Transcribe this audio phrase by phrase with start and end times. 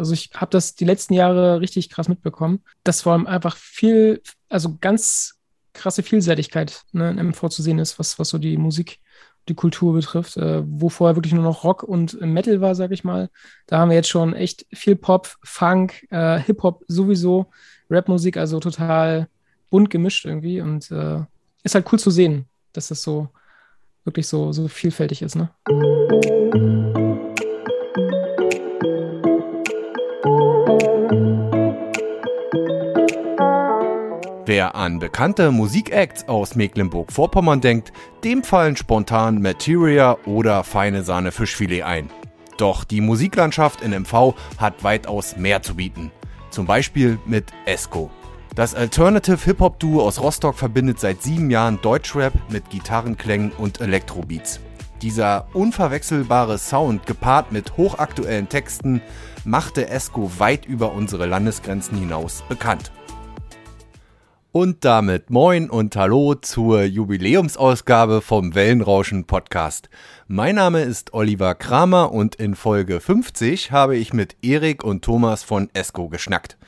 [0.00, 4.22] Also ich habe das die letzten Jahre richtig krass mitbekommen, dass vor allem einfach viel,
[4.48, 5.34] also ganz
[5.74, 8.98] krasse Vielseitigkeit ne, in MV zu sehen ist, was, was so die Musik,
[9.48, 13.04] die Kultur betrifft, äh, wo vorher wirklich nur noch Rock und Metal war, sag ich
[13.04, 13.28] mal.
[13.66, 17.50] Da haben wir jetzt schon echt viel Pop, Funk, äh, Hip-Hop sowieso,
[17.90, 19.28] Rapmusik, also total
[19.68, 21.20] bunt gemischt irgendwie und äh,
[21.62, 23.28] ist halt cool zu sehen, dass das so
[24.04, 25.50] wirklich so, so vielfältig ist, ne?
[34.50, 37.92] Wer an bekannte Musikacts aus Mecklenburg-Vorpommern denkt,
[38.24, 42.10] dem fallen spontan Materia oder feine Sahne Fischfilet ein.
[42.58, 46.10] Doch die Musiklandschaft in MV hat weitaus mehr zu bieten.
[46.50, 48.10] Zum Beispiel mit Esco.
[48.56, 54.58] Das Alternative Hip-Hop-Duo aus Rostock verbindet seit sieben Jahren Deutschrap mit Gitarrenklängen und Elektrobeats.
[55.00, 59.00] Dieser unverwechselbare Sound gepaart mit hochaktuellen Texten
[59.44, 62.90] machte Esco weit über unsere Landesgrenzen hinaus bekannt.
[64.52, 69.88] Und damit moin und hallo zur Jubiläumsausgabe vom Wellenrauschen Podcast.
[70.26, 75.44] Mein Name ist Oliver Kramer und in Folge 50 habe ich mit Erik und Thomas
[75.44, 76.58] von Esco geschnackt.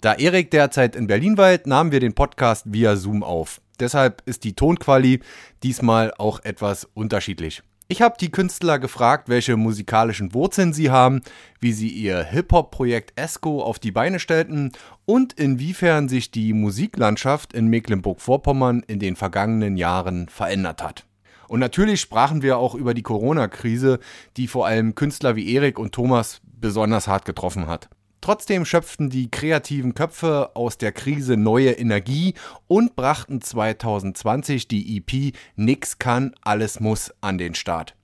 [0.00, 3.60] Da Erik derzeit in Berlin weilt, nahmen wir den Podcast via Zoom auf.
[3.78, 5.20] Deshalb ist die Tonquali
[5.62, 7.62] diesmal auch etwas unterschiedlich.
[7.90, 11.22] Ich habe die Künstler gefragt, welche musikalischen Wurzeln sie haben,
[11.58, 14.72] wie sie ihr Hip-Hop-Projekt ESCO auf die Beine stellten
[15.08, 21.06] und inwiefern sich die Musiklandschaft in Mecklenburg-Vorpommern in den vergangenen Jahren verändert hat.
[21.48, 24.00] Und natürlich sprachen wir auch über die Corona-Krise,
[24.36, 27.88] die vor allem Künstler wie Erik und Thomas besonders hart getroffen hat.
[28.20, 32.34] Trotzdem schöpften die kreativen Köpfe aus der Krise neue Energie
[32.66, 37.94] und brachten 2020 die EP Nix kann, alles muss an den Start.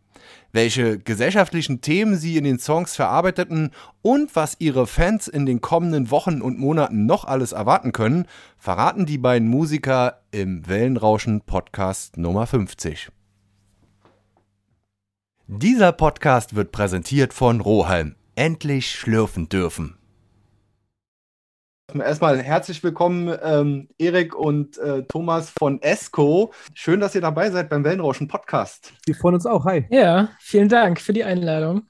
[0.52, 3.70] Welche gesellschaftlichen Themen sie in den Songs verarbeiteten
[4.02, 8.26] und was ihre Fans in den kommenden Wochen und Monaten noch alles erwarten können,
[8.58, 13.10] verraten die beiden Musiker im Wellenrauschen Podcast Nummer 50.
[15.46, 18.14] Dieser Podcast wird präsentiert von Rohalm.
[18.34, 19.98] Endlich schlürfen dürfen.
[22.00, 26.52] Erstmal herzlich willkommen, ähm, Erik und äh, Thomas von ESCO.
[26.74, 28.92] Schön, dass ihr dabei seid beim Wellenrauschen Podcast.
[29.06, 29.64] Wir freuen uns auch.
[29.64, 29.86] Hi.
[29.90, 31.82] Ja, vielen Dank für die Einladung.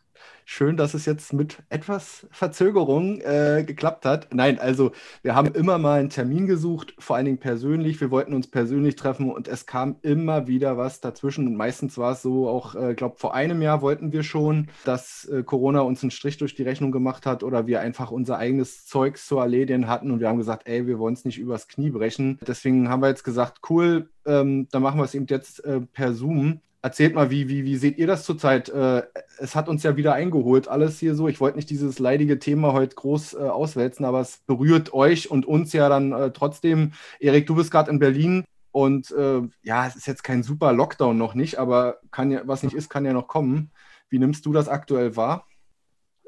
[0.46, 4.28] Schön, dass es jetzt mit etwas Verzögerung äh, geklappt hat.
[4.34, 7.98] Nein, also wir haben immer mal einen Termin gesucht, vor allen Dingen persönlich.
[8.00, 11.46] Wir wollten uns persönlich treffen und es kam immer wieder was dazwischen.
[11.46, 14.68] Und meistens war es so, auch, ich äh, glaube, vor einem Jahr wollten wir schon,
[14.84, 18.36] dass äh, Corona uns einen Strich durch die Rechnung gemacht hat oder wir einfach unser
[18.36, 20.10] eigenes Zeugs zu erledigen hatten.
[20.10, 22.38] Und wir haben gesagt, ey, wir wollen es nicht übers Knie brechen.
[22.46, 26.12] Deswegen haben wir jetzt gesagt, cool, ähm, dann machen wir es eben jetzt äh, per
[26.12, 26.60] Zoom.
[26.84, 28.68] Erzählt mal, wie, wie, wie seht ihr das zurzeit?
[28.68, 29.04] Äh,
[29.38, 31.28] es hat uns ja wieder eingeholt, alles hier so.
[31.28, 35.46] Ich wollte nicht dieses leidige Thema heute groß äh, auswälzen, aber es berührt euch und
[35.46, 36.92] uns ja dann äh, trotzdem.
[37.20, 41.16] Erik, du bist gerade in Berlin und äh, ja, es ist jetzt kein super Lockdown
[41.16, 43.70] noch nicht, aber kann ja, was nicht ist, kann ja noch kommen.
[44.10, 45.46] Wie nimmst du das aktuell wahr?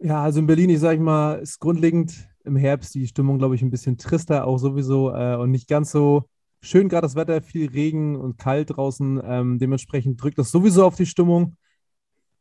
[0.00, 3.60] Ja, also in Berlin, ich sage mal, ist grundlegend im Herbst die Stimmung, glaube ich,
[3.60, 6.24] ein bisschen trister, auch sowieso äh, und nicht ganz so
[6.66, 9.20] schön gerade das Wetter, viel Regen und kalt draußen.
[9.24, 11.56] Ähm, dementsprechend drückt das sowieso auf die Stimmung.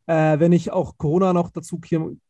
[0.07, 1.79] Äh, wenn ich auch Corona noch dazu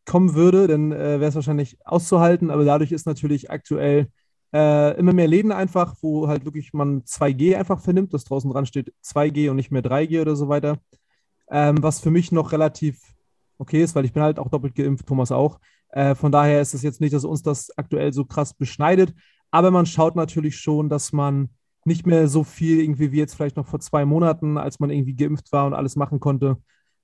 [0.05, 2.51] kommen würde, dann äh, wäre es wahrscheinlich auszuhalten.
[2.51, 4.07] Aber dadurch ist natürlich aktuell
[4.53, 8.65] äh, immer mehr Läden einfach, wo halt wirklich man 2G einfach vernimmt, dass draußen dran
[8.65, 10.77] steht 2G und nicht mehr 3G oder so weiter.
[11.49, 13.01] Ähm, was für mich noch relativ
[13.57, 15.59] okay ist, weil ich bin halt auch doppelt geimpft, Thomas auch.
[15.89, 19.13] Äh, von daher ist es jetzt nicht, dass uns das aktuell so krass beschneidet.
[19.51, 21.49] Aber man schaut natürlich schon, dass man
[21.85, 25.15] nicht mehr so viel irgendwie wie jetzt vielleicht noch vor zwei Monaten, als man irgendwie
[25.15, 26.57] geimpft war und alles machen konnte.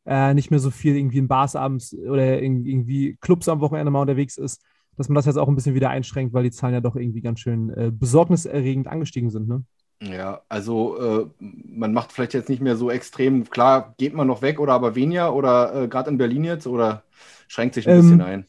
[0.05, 4.01] Äh, nicht mehr so viel irgendwie in Bars abends oder irgendwie Clubs am Wochenende mal
[4.01, 4.63] unterwegs ist,
[4.97, 7.21] dass man das jetzt auch ein bisschen wieder einschränkt, weil die Zahlen ja doch irgendwie
[7.21, 9.47] ganz schön äh, besorgniserregend angestiegen sind.
[9.47, 9.63] Ne?
[10.01, 14.41] Ja, also äh, man macht vielleicht jetzt nicht mehr so extrem, klar, geht man noch
[14.41, 17.03] weg oder aber weniger oder äh, gerade in Berlin jetzt oder
[17.47, 18.45] schränkt sich ein ähm, bisschen ein?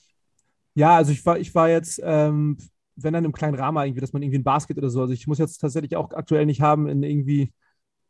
[0.75, 2.57] Ja, also ich war, ich war jetzt ähm,
[2.97, 5.01] wenn dann im kleinen Rahmen irgendwie, dass man irgendwie ein Basket oder so.
[5.01, 7.53] Also ich muss jetzt tatsächlich auch aktuell nicht haben in irgendwie,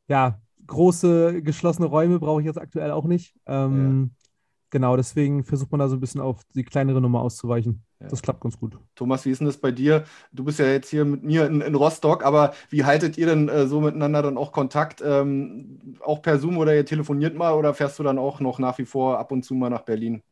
[0.09, 3.35] ja, große geschlossene Räume brauche ich jetzt aktuell auch nicht.
[3.47, 4.23] Ähm, ja.
[4.71, 7.83] Genau, deswegen versucht man da so ein bisschen auf die kleinere Nummer auszuweichen.
[8.01, 8.09] Ja.
[8.09, 8.79] Das klappt ganz gut.
[8.95, 10.05] Thomas, wie ist denn das bei dir?
[10.33, 13.51] Du bist ja jetzt hier mit mir in, in Rostock, aber wie haltet ihr denn
[13.51, 15.03] äh, so miteinander dann auch Kontakt?
[15.05, 18.79] Ähm, auch per Zoom oder ihr telefoniert mal oder fährst du dann auch noch nach
[18.79, 20.23] wie vor ab und zu mal nach Berlin?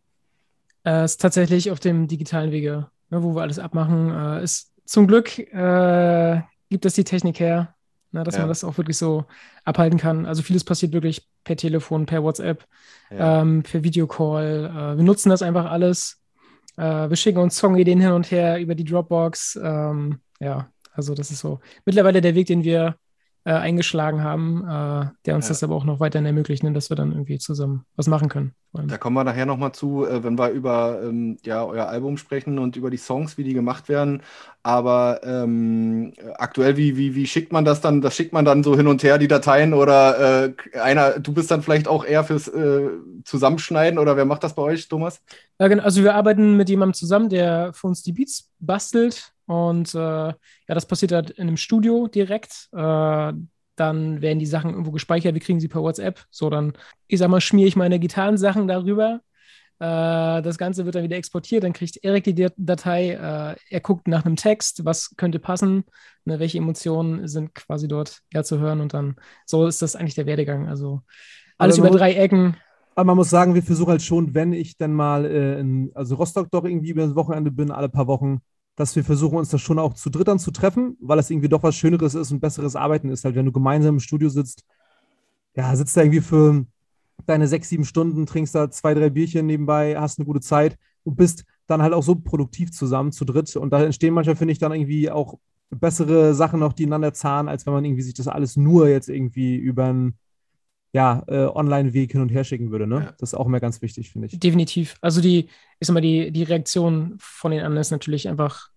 [0.84, 4.10] Es äh, ist tatsächlich auf dem digitalen Wege ne, wo wir alles abmachen.
[4.10, 7.74] Äh, ist zum Glück äh, gibt es die Technik her,
[8.12, 8.40] ne, dass ja.
[8.40, 9.24] man das auch wirklich so
[9.64, 10.26] abhalten kann.
[10.26, 12.66] Also vieles passiert wirklich per Telefon, per WhatsApp,
[13.10, 13.42] ja.
[13.42, 14.66] ähm, per Videocall.
[14.66, 16.20] Äh, wir nutzen das einfach alles.
[16.76, 19.58] Äh, wir schicken uns Songideen hin und her über die Dropbox.
[19.62, 22.96] Ähm, ja, also das ist so mittlerweile der Weg, den wir
[23.44, 25.50] äh, eingeschlagen haben, äh, der uns ja.
[25.50, 28.54] das aber auch noch weiterhin ermöglicht, ne, dass wir dann irgendwie zusammen was machen können.
[28.72, 32.58] Da kommen wir nachher nochmal zu, äh, wenn wir über ähm, ja, euer Album sprechen
[32.58, 34.22] und über die Songs, wie die gemacht werden.
[34.62, 38.00] Aber ähm, aktuell, wie, wie, wie schickt man das dann?
[38.00, 39.74] Das schickt man dann so hin und her, die Dateien?
[39.74, 42.90] Oder äh, einer, du bist dann vielleicht auch eher fürs äh,
[43.24, 45.20] Zusammenschneiden oder wer macht das bei euch, Thomas?
[45.58, 45.82] Ja, genau.
[45.82, 50.34] Also wir arbeiten mit jemandem zusammen, der für uns die Beats bastelt und äh, ja,
[50.68, 52.68] das passiert halt in einem Studio direkt.
[52.72, 53.32] Äh,
[53.74, 56.24] dann werden die Sachen irgendwo gespeichert, wir kriegen sie per WhatsApp.
[56.30, 56.74] So, dann,
[57.08, 59.22] ich sag mal, schmiere ich meine Gitarrensachen darüber.
[59.80, 64.06] Äh, das Ganze wird dann wieder exportiert, dann kriegt Erik die Datei, äh, er guckt
[64.06, 65.82] nach einem Text, was könnte passen,
[66.24, 69.16] ne, welche Emotionen sind quasi dort ja, zu hören und dann,
[69.46, 70.68] so ist das eigentlich der Werdegang.
[70.68, 71.02] Also
[71.58, 72.56] alles über drei Ecken.
[72.94, 76.14] Aber man muss sagen, wir versuchen halt schon, wenn ich dann mal äh, in, also
[76.14, 78.42] Rostock doch irgendwie über das Wochenende bin, alle paar Wochen,
[78.80, 81.62] dass wir versuchen, uns das schon auch zu dritt zu treffen, weil es irgendwie doch
[81.62, 84.64] was Schöneres ist und besseres Arbeiten ist, halt, wenn du gemeinsam im Studio sitzt.
[85.54, 86.64] Ja, sitzt da irgendwie für
[87.26, 91.16] deine sechs, sieben Stunden, trinkst da zwei, drei Bierchen nebenbei, hast eine gute Zeit und
[91.16, 93.54] bist dann halt auch so produktiv zusammen zu dritt.
[93.54, 95.38] Und da entstehen manchmal, finde ich, dann irgendwie auch
[95.68, 99.10] bessere Sachen noch, die einander zahlen, als wenn man irgendwie sich das alles nur jetzt
[99.10, 100.14] irgendwie über einen
[100.92, 102.86] ja, äh, Online-Weg hin und her schicken würde.
[102.86, 103.04] Ne?
[103.04, 103.14] Ja.
[103.18, 104.38] Das ist auch immer ganz wichtig, finde ich.
[104.40, 104.96] Definitiv.
[105.02, 105.48] Also die,
[105.78, 108.69] ich sag mal, die, die Reaktion von den anderen ist natürlich einfach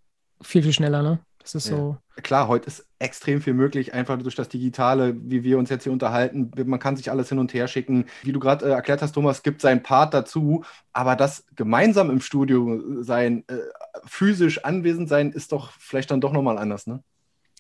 [0.44, 1.20] viel, viel schneller, ne?
[1.44, 1.76] Das ist ja.
[1.76, 1.98] so.
[2.22, 5.92] Klar, heute ist extrem viel möglich, einfach durch das Digitale, wie wir uns jetzt hier
[5.92, 6.52] unterhalten.
[6.66, 8.06] Man kann sich alles hin und her schicken.
[8.24, 10.64] Wie du gerade äh, erklärt hast, Thomas, gibt seinen Part dazu.
[10.94, 13.58] Aber das gemeinsam im Studio sein, äh,
[14.06, 17.04] physisch anwesend sein, ist doch vielleicht dann doch nochmal anders, ne?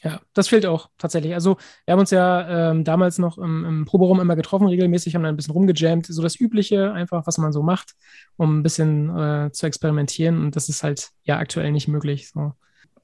[0.01, 1.33] Ja, das fehlt auch tatsächlich.
[1.33, 5.23] Also wir haben uns ja ähm, damals noch im, im Proberaum immer getroffen, regelmäßig, haben
[5.23, 7.95] dann ein bisschen rumgejammt, so das Übliche einfach, was man so macht,
[8.35, 10.41] um ein bisschen äh, zu experimentieren.
[10.41, 12.29] Und das ist halt ja aktuell nicht möglich.
[12.29, 12.51] So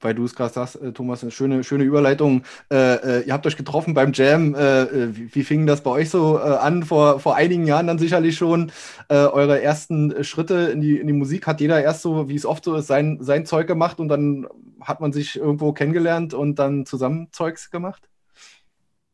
[0.00, 2.42] weil du es gerade sagst, äh, Thomas, eine schöne, schöne Überleitung.
[2.70, 4.54] Äh, äh, ihr habt euch getroffen beim Jam.
[4.54, 6.82] Äh, äh wie, wie, fing das bei euch so äh, an?
[6.82, 8.72] Vor, vor einigen Jahren dann sicherlich schon.
[9.08, 12.64] eure ersten Schritte in die, in die Musik hat jeder erst so, wie es oft
[12.64, 14.46] so ist, sein, sein Zeug gemacht und dann
[14.80, 18.08] hat man sich irgendwo kennengelernt und dann zusammen Zeugs gemacht?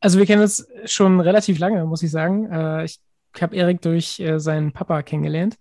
[0.00, 2.84] Also wir kennen uns schon relativ lange, muss ich sagen.
[2.84, 3.00] ich
[3.40, 5.56] habe Erik durch seinen Papa kennengelernt.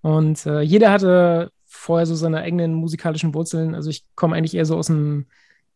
[0.00, 1.50] Und jeder hatte
[1.86, 3.74] vorher so seine eigenen musikalischen Wurzeln.
[3.74, 5.26] Also ich komme eigentlich eher so aus dem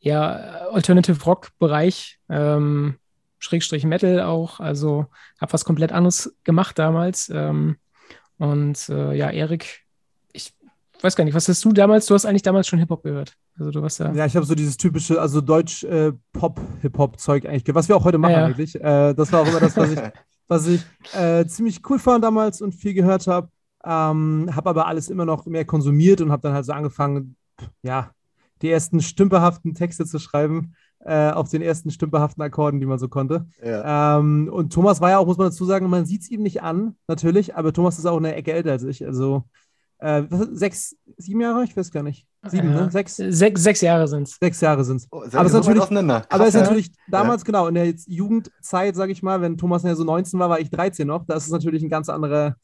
[0.00, 0.32] ja,
[0.72, 2.96] Alternative Rock-Bereich, ähm,
[3.38, 4.58] Schrägstrich Metal auch.
[4.58, 5.06] Also
[5.40, 7.30] habe was komplett anderes gemacht damals.
[7.32, 7.76] Ähm,
[8.38, 9.82] und äh, ja, Erik,
[10.32, 10.52] ich
[11.00, 12.06] weiß gar nicht, was hast du damals?
[12.06, 13.36] Du hast eigentlich damals schon Hip-Hop gehört.
[13.56, 14.12] Also du warst ja.
[14.12, 18.32] Ja, ich habe so dieses typische, also Deutsch-Pop-Hip-Hop-Zeug äh, eigentlich, was wir auch heute machen
[18.32, 18.46] ja.
[18.46, 18.74] eigentlich.
[18.74, 20.00] Äh, das war auch immer das, was ich,
[20.48, 20.82] was ich
[21.14, 23.48] äh, ziemlich cool fand damals und viel gehört habe.
[23.84, 27.36] Ähm, habe aber alles immer noch mehr konsumiert und habe dann halt so angefangen,
[27.82, 28.10] ja,
[28.62, 33.08] die ersten stümperhaften Texte zu schreiben, äh, auf den ersten stümperhaften Akkorden, die man so
[33.08, 33.46] konnte.
[33.64, 34.18] Ja.
[34.18, 36.62] Ähm, und Thomas war ja auch, muss man dazu sagen, man sieht es ihm nicht
[36.62, 39.06] an, natürlich, aber Thomas ist auch eine Ecke älter als ich.
[39.06, 39.44] Also
[40.00, 41.64] äh, sechs, sieben Jahre?
[41.64, 42.26] Ich weiß gar nicht.
[42.46, 42.82] Sieben, ja.
[42.82, 42.90] ne?
[42.90, 43.16] Sechs?
[43.16, 44.36] Sechs, sechs Jahre sind es.
[44.40, 45.08] Sechs Jahre sind es.
[45.10, 47.46] Oh, aber es ist natürlich, Krass, aber ist natürlich damals, ja.
[47.46, 50.70] genau, in der Jugendzeit, sage ich mal, wenn Thomas ja so 19 war, war ich
[50.70, 51.26] 13 noch.
[51.26, 52.56] Da ist es natürlich ein ganz anderer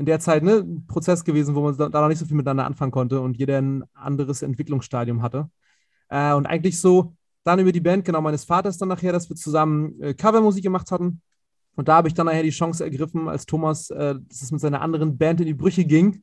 [0.00, 2.64] in der Zeit ne, ein Prozess gewesen, wo man da noch nicht so viel miteinander
[2.64, 5.50] anfangen konnte und jeder ein anderes Entwicklungsstadium hatte.
[6.08, 9.36] Äh, und eigentlich so dann über die Band, genau, meines Vaters dann nachher, dass wir
[9.36, 11.20] zusammen äh, Covermusik gemacht hatten.
[11.76, 14.62] Und da habe ich dann nachher die Chance ergriffen, als Thomas, äh, dass es mit
[14.62, 16.22] seiner anderen Band in die Brüche ging.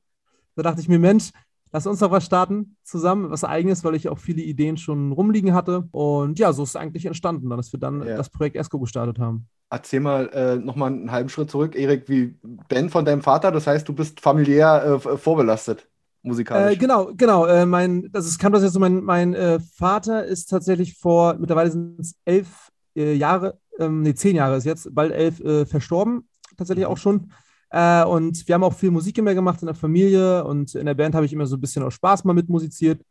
[0.56, 1.30] Da dachte ich mir, Mensch,
[1.72, 5.54] lass uns doch was starten zusammen, was eigenes, weil ich auch viele Ideen schon rumliegen
[5.54, 5.88] hatte.
[5.92, 8.18] Und ja, so ist es eigentlich entstanden, dass wir dann ja.
[8.18, 9.48] das Projekt ESCO gestartet haben.
[9.70, 12.36] Erzähl mal äh, nochmal einen halben Schritt zurück, Erik, wie
[12.70, 15.88] Ben von deinem Vater, das heißt, du bist familiär äh, vorbelastet,
[16.22, 16.76] musikalisch.
[16.76, 17.46] Äh, genau, genau.
[17.46, 21.36] Äh, mein, das ist, kam das jetzt so, mein, mein äh, Vater ist tatsächlich vor,
[21.38, 26.30] mittlerweile sind es elf äh, Jahre, ähm, nee, zehn Jahre ist jetzt, bald elf verstorben,
[26.58, 26.92] tatsächlich mhm.
[26.92, 27.32] auch schon.
[27.70, 31.16] Und wir haben auch viel Musik immer gemacht in der Familie und in der Band
[31.16, 33.02] habe ich immer so ein bisschen aus Spaß mal mitmusiziert.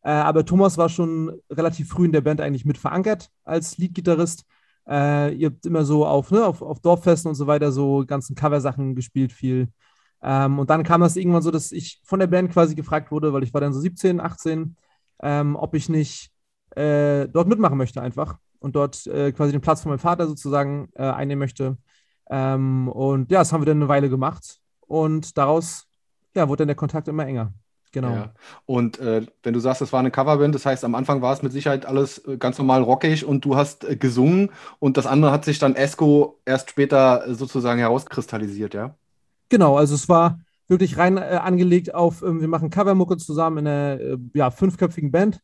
[0.00, 4.46] aber Thomas war schon relativ früh in der Band eigentlich mit verankert als Leadgitarrist.
[4.88, 8.36] Äh, ihr habt immer so auf, ne, auf, auf Dorffesten und so weiter so ganzen
[8.36, 9.68] Coversachen gespielt, viel.
[10.22, 13.32] Ähm, und dann kam das irgendwann so, dass ich von der Band quasi gefragt wurde,
[13.32, 14.76] weil ich war dann so 17, 18,
[15.22, 16.30] ähm, ob ich nicht
[16.70, 20.88] äh, dort mitmachen möchte einfach und dort äh, quasi den Platz von meinem Vater sozusagen
[20.94, 21.78] äh, einnehmen möchte.
[22.30, 25.86] Ähm, und ja, das haben wir dann eine Weile gemacht und daraus
[26.34, 27.52] ja, wurde dann der Kontakt immer enger.
[27.92, 28.10] Genau.
[28.10, 28.34] Ja.
[28.66, 31.42] Und äh, wenn du sagst, es war eine Coverband, das heißt, am Anfang war es
[31.42, 35.30] mit Sicherheit alles äh, ganz normal rockig und du hast äh, gesungen und das andere
[35.30, 38.94] hat sich dann Esco erst später äh, sozusagen herauskristallisiert, ja?
[39.48, 43.66] Genau, also es war wirklich rein äh, angelegt auf, äh, wir machen Covermucke zusammen in
[43.66, 45.40] einer ja, fünfköpfigen Band.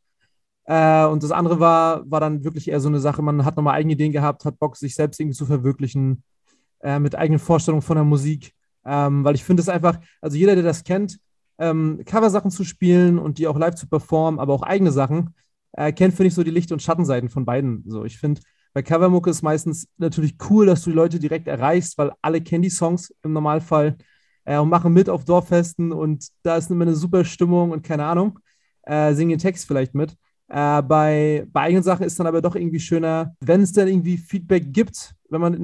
[0.64, 3.94] Und das andere war, war dann wirklich eher so eine Sache, man hat nochmal eigene
[3.94, 6.22] Ideen gehabt, hat Bock, sich selbst irgendwie zu verwirklichen,
[6.82, 8.52] äh, mit eigenen Vorstellungen von der Musik.
[8.84, 11.18] Ähm, weil ich finde es einfach, also jeder, der das kennt,
[11.58, 15.34] ähm, Coversachen zu spielen und die auch live zu performen, aber auch eigene Sachen,
[15.72, 17.84] äh, kennt, finde ich, so die Licht- und Schattenseiten von beiden.
[17.86, 18.40] So, ich finde,
[18.74, 22.62] bei Covermucke ist meistens natürlich cool, dass du die Leute direkt erreichst, weil alle kennen
[22.62, 23.96] die Songs im Normalfall
[24.44, 28.04] äh, und machen mit auf Dorffesten und da ist immer eine super Stimmung und keine
[28.04, 28.38] Ahnung,
[28.82, 30.16] äh, singen den Text vielleicht mit.
[30.52, 34.18] Äh, bei, bei eigenen Sachen ist dann aber doch irgendwie schöner, wenn es dann irgendwie
[34.18, 35.54] Feedback gibt, wenn man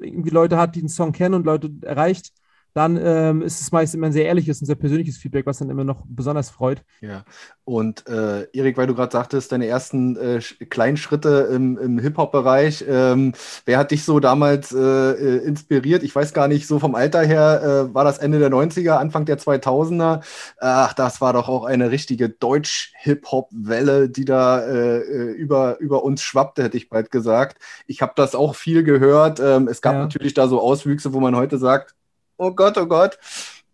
[0.00, 2.32] irgendwie Leute hat, die einen Song kennen und Leute erreicht,
[2.74, 5.70] dann ähm, ist es meist immer ein sehr ehrliches und sehr persönliches Feedback, was dann
[5.70, 6.82] immer noch besonders freut.
[7.00, 7.24] Ja,
[7.64, 12.84] und äh, Erik, weil du gerade sagtest, deine ersten äh, kleinen Schritte im, im Hip-Hop-Bereich,
[12.88, 13.34] ähm,
[13.66, 16.02] wer hat dich so damals äh, äh inspiriert?
[16.02, 19.26] Ich weiß gar nicht, so vom Alter her, äh, war das Ende der 90er, Anfang
[19.26, 20.22] der 2000er?
[20.58, 24.98] Ach, das war doch auch eine richtige Deutsch-Hip-Hop-Welle, die da äh,
[25.32, 27.58] über, über uns schwappte, hätte ich bald gesagt.
[27.86, 29.38] Ich habe das auch viel gehört.
[29.38, 30.00] Ähm, es gab ja.
[30.00, 31.94] natürlich da so Auswüchse, wo man heute sagt,
[32.42, 33.18] oh Gott, oh Gott.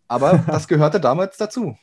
[0.07, 1.77] Aber das gehörte damals dazu.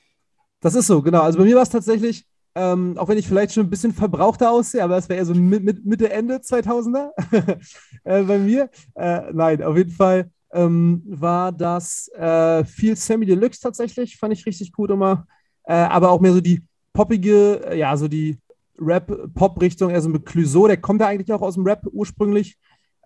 [0.62, 1.22] Das ist so, genau.
[1.22, 2.25] Also bei mir war es tatsächlich,
[2.56, 5.34] ähm, auch wenn ich vielleicht schon ein bisschen verbrauchter aussehe, aber es wäre eher so
[5.34, 7.10] mit, mit, Mitte, Ende 2000er
[8.04, 8.70] äh, bei mir.
[8.96, 14.46] Äh, nein, auf jeden Fall ähm, war das äh, viel Sammy Deluxe tatsächlich, fand ich
[14.46, 15.27] richtig gut immer.
[15.63, 16.63] Äh, aber auch mehr so die
[16.94, 18.38] poppige, äh, ja, so die
[18.80, 22.58] Rap-Pop-Richtung, eher so mit Clouseau, der kommt ja eigentlich auch aus dem Rap ursprünglich.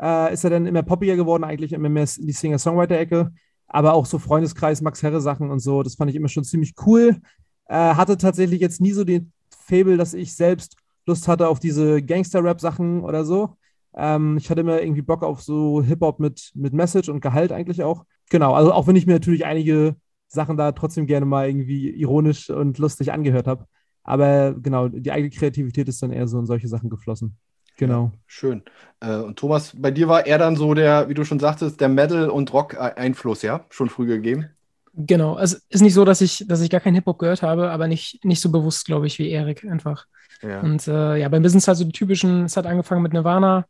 [0.01, 3.31] Äh, ist er dann immer poppiger geworden, eigentlich immer mehr in die Singer-Songwriter-Ecke
[3.69, 6.73] aber auch so Freundeskreis, Max Herre Sachen und so, das fand ich immer schon ziemlich
[6.85, 7.17] cool.
[7.65, 12.01] Äh, hatte tatsächlich jetzt nie so den Fable, dass ich selbst Lust hatte auf diese
[12.01, 13.55] Gangster-Rap-Sachen oder so.
[13.95, 17.83] Ähm, ich hatte immer irgendwie Bock auf so Hip-Hop mit, mit Message und Gehalt eigentlich
[17.83, 18.05] auch.
[18.29, 19.95] Genau, also auch wenn ich mir natürlich einige
[20.27, 23.65] Sachen da trotzdem gerne mal irgendwie ironisch und lustig angehört habe.
[24.03, 27.37] Aber genau, die eigene Kreativität ist dann eher so in solche Sachen geflossen.
[27.79, 28.11] Genau.
[28.27, 28.63] Schön.
[28.99, 31.87] Äh, und Thomas, bei dir war er dann so der, wie du schon sagtest, der
[31.87, 33.65] Metal- und Rock-Einfluss, ja?
[33.69, 34.49] Schon früh gegeben?
[34.93, 35.35] Genau.
[35.35, 38.23] Also ist nicht so, dass ich, dass ich gar keinen Hip-Hop gehört habe, aber nicht,
[38.25, 40.07] nicht so bewusst, glaube ich, wie Erik einfach.
[40.41, 40.59] Ja.
[40.59, 43.65] Und äh, ja, beim Business halt so die typischen, es hat angefangen mit Nirvana,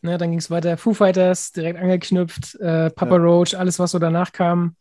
[0.00, 3.22] ne, dann ging es weiter Foo Fighters, direkt angeknüpft, äh, Papa ja.
[3.22, 4.76] Roach, alles, was so danach kam.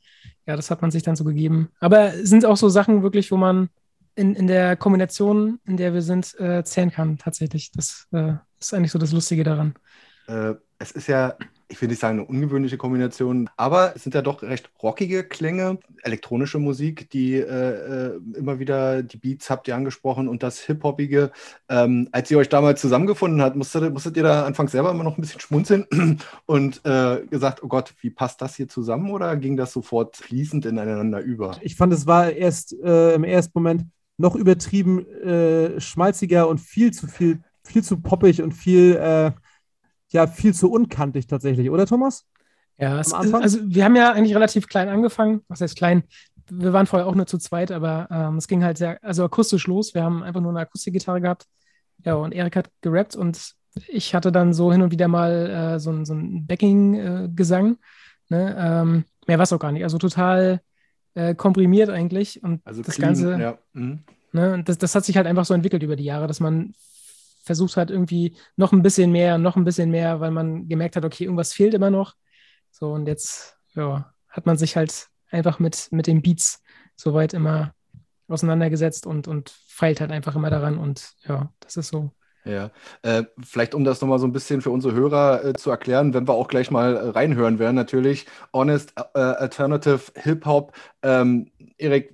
[0.46, 1.70] Ja, das hat man sich dann so gegeben.
[1.82, 3.70] Aber sind auch so Sachen wirklich, wo man
[4.16, 7.72] in, in der Kombination, in der wir sind, äh, zählen kann, tatsächlich.
[7.72, 9.76] Das äh, ist eigentlich so das Lustige daran.
[10.28, 11.36] Äh, es ist ja,
[11.68, 15.78] ich will nicht sagen eine ungewöhnliche Kombination, aber es sind ja doch recht rockige Klänge,
[16.02, 21.32] elektronische Musik, die äh, äh immer wieder, die Beats habt ihr angesprochen und das Hip-Hoppige.
[21.70, 25.18] Ähm, als ihr euch damals zusammengefunden habt, musstet, musstet ihr da anfangs selber immer noch
[25.18, 25.86] ein bisschen schmunzeln
[26.48, 30.66] und äh, gesagt, oh Gott, wie passt das hier zusammen oder ging das sofort fließend
[30.66, 31.58] ineinander über?
[31.62, 33.86] Ich fand, es war erst äh, im ersten Moment
[34.22, 39.32] noch übertrieben äh, schmalziger und viel zu viel, viel zu poppig und viel, äh,
[40.10, 42.26] ja, viel zu unkantig tatsächlich, oder Thomas?
[42.78, 45.42] Ja, es, also wir haben ja eigentlich relativ klein angefangen.
[45.48, 46.04] Was heißt klein?
[46.50, 49.68] Wir waren vorher auch nur zu zweit, aber ähm, es ging halt sehr, also akustisch
[49.68, 49.94] los.
[49.94, 51.46] Wir haben einfach nur eine Akustikgitarre gehabt.
[52.04, 53.54] Ja, und Erik hat gerappt und
[53.88, 57.78] ich hatte dann so hin und wieder mal äh, so, so einen Backing-Gesang.
[58.30, 58.56] Äh, ne?
[58.58, 59.84] ähm, mehr war es auch gar nicht.
[59.84, 60.62] Also total
[61.14, 62.44] äh, komprimiert eigentlich.
[62.44, 63.58] Und also das clean, Ganze, ja.
[63.74, 64.04] mhm.
[64.32, 66.74] ne, das, das hat sich halt einfach so entwickelt über die Jahre, dass man
[67.44, 71.06] versucht hat, irgendwie noch ein bisschen mehr, noch ein bisschen mehr, weil man gemerkt hat,
[71.06, 72.16] okay, irgendwas fehlt immer noch.
[72.70, 76.62] So, und jetzt ja, hat man sich halt einfach mit, mit den Beats
[76.96, 77.74] soweit immer
[78.28, 80.78] auseinandergesetzt und, und feilt halt einfach immer daran.
[80.78, 82.12] Und ja, das ist so
[82.44, 82.72] ja,
[83.04, 86.28] äh, vielleicht um das nochmal so ein bisschen für unsere Hörer äh, zu erklären, wenn
[86.28, 90.74] wir auch gleich mal äh, reinhören werden, natürlich Honest äh, Alternative Hip-Hop.
[91.04, 92.12] Ähm, Erik,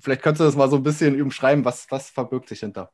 [0.00, 2.90] vielleicht kannst du das mal so ein bisschen umschreiben, was, was verbirgt sich hinter?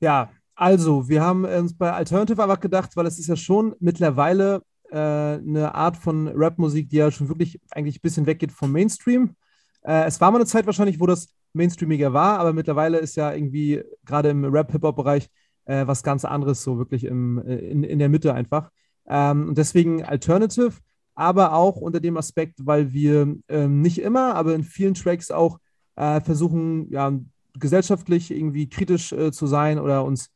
[0.00, 4.62] Ja, also wir haben uns bei Alternative einfach gedacht, weil es ist ja schon mittlerweile
[4.90, 9.36] äh, eine Art von Rapmusik, die ja schon wirklich eigentlich ein bisschen weggeht vom Mainstream.
[9.80, 13.82] Es war mal eine Zeit wahrscheinlich, wo das Mainstreamiger war, aber mittlerweile ist ja irgendwie
[14.04, 15.30] gerade im Rap-Hip-Hop-Bereich
[15.68, 18.70] äh, was ganz anderes, so wirklich im, äh, in, in der Mitte einfach.
[19.06, 20.72] Ähm, und deswegen Alternative,
[21.14, 25.58] aber auch unter dem Aspekt, weil wir ähm, nicht immer, aber in vielen Tracks auch
[25.96, 27.12] äh, versuchen, ja,
[27.58, 30.30] gesellschaftlich irgendwie kritisch äh, zu sein oder uns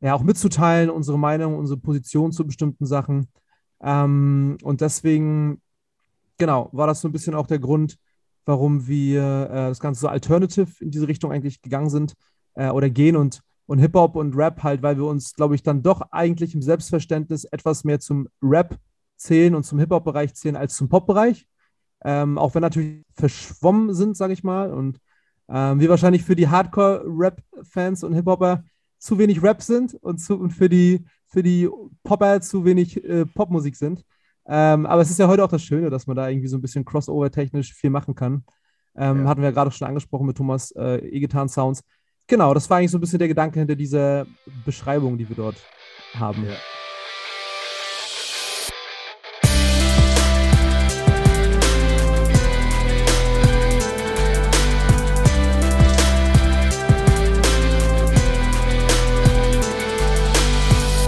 [0.00, 3.28] ja auch mitzuteilen, unsere Meinung, unsere Position zu bestimmten Sachen.
[3.80, 5.60] Ähm, und deswegen,
[6.38, 7.96] genau, war das so ein bisschen auch der Grund,
[8.44, 12.14] warum wir äh, das Ganze so alternative in diese Richtung eigentlich gegangen sind
[12.54, 15.82] äh, oder gehen und und Hip-Hop und Rap halt, weil wir uns, glaube ich, dann
[15.82, 18.78] doch eigentlich im Selbstverständnis etwas mehr zum Rap
[19.16, 21.46] zählen und zum Hip-Hop-Bereich zählen als zum Pop-Bereich.
[22.04, 24.72] Ähm, auch wenn natürlich verschwommen sind, sage ich mal.
[24.72, 25.00] Und
[25.48, 28.64] ähm, wir wahrscheinlich für die Hardcore-Rap-Fans und Hip-Hopper
[28.98, 31.68] zu wenig Rap sind und, zu, und für, die, für die
[32.02, 34.04] Popper zu wenig äh, Popmusik sind.
[34.48, 36.62] Ähm, aber es ist ja heute auch das Schöne, dass man da irgendwie so ein
[36.62, 38.44] bisschen crossover-technisch viel machen kann.
[38.96, 39.28] Ähm, ja.
[39.28, 41.82] Hatten wir ja gerade schon angesprochen mit Thomas äh, E-Gitarren-Sounds.
[42.28, 44.26] Genau, das war eigentlich so ein bisschen der Gedanke hinter dieser
[44.64, 45.56] Beschreibung, die wir dort
[46.18, 46.44] haben.
[46.44, 46.56] Ja.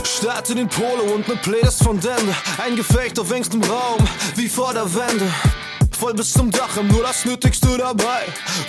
[0.05, 2.33] Starte den Polo und ne Playlist von Dende.
[2.59, 3.99] Ein Gefecht auf engstem Raum,
[4.37, 5.29] wie vor der Wende.
[5.99, 8.23] Voll bis zum Dach, nur das Nötigste dabei.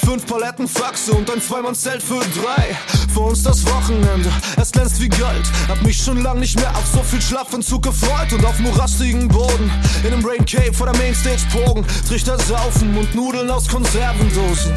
[0.04, 2.76] Fünf Paletten Faxe und ein Zweimannszelt für drei.
[3.14, 5.46] Vor uns das Wochenende, es glänzt wie Gold.
[5.68, 8.34] Hab mich schon lang nicht mehr auf so viel Schlafentzug gefreut.
[8.34, 9.72] Und auf morastigen Boden,
[10.04, 11.86] in einem Rain Cave vor der Mainstage Bogen.
[12.08, 14.74] Trichter saufen und Nudeln aus Konservendosen.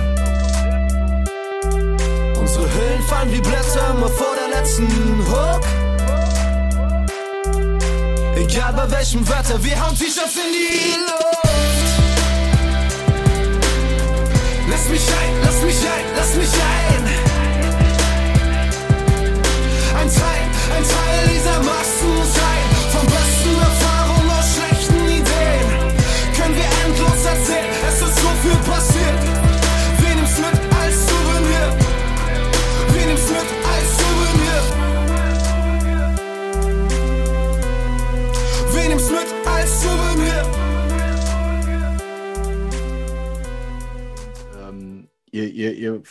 [2.39, 4.87] Unsere Hüllen fallen wie Blätter immer vor der letzten
[5.27, 5.63] Hook.
[8.37, 11.72] Egal bei welchem Wetter, wir hauen T-Shirts in die Luft.
[14.73, 17.32] Lass mich ein, lass mich ein, lass mich ein.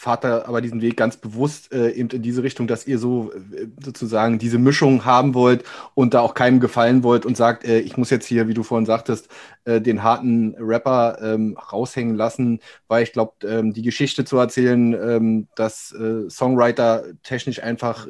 [0.02, 3.32] Fahrt da aber diesen Weg ganz bewusst äh, eben in diese Richtung, dass ihr so
[3.34, 7.82] äh, sozusagen diese Mischung haben wollt und da auch keinem gefallen wollt und sagt, äh,
[7.82, 9.30] ich muss jetzt hier, wie du vorhin sagtest,
[9.64, 14.94] äh, den harten Rapper ähm, raushängen lassen, weil ich glaube, ähm, die Geschichte zu erzählen,
[14.94, 18.08] ähm, dass äh, Songwriter technisch einfach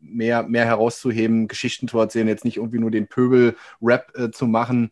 [0.00, 4.90] mehr, mehr herauszuheben, Geschichten zu erzählen, jetzt nicht irgendwie nur den Pöbel-Rap äh, zu machen,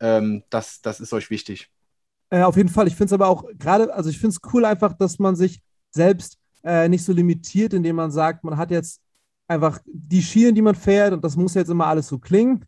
[0.00, 1.70] ähm, das, das ist euch wichtig.
[2.30, 2.88] Auf jeden Fall.
[2.88, 5.60] Ich finde es aber auch gerade, also ich finde es cool einfach, dass man sich
[5.94, 9.00] selbst äh, nicht so limitiert, indem man sagt, man hat jetzt
[9.46, 12.64] einfach die Schienen, die man fährt und das muss jetzt immer alles so klingen,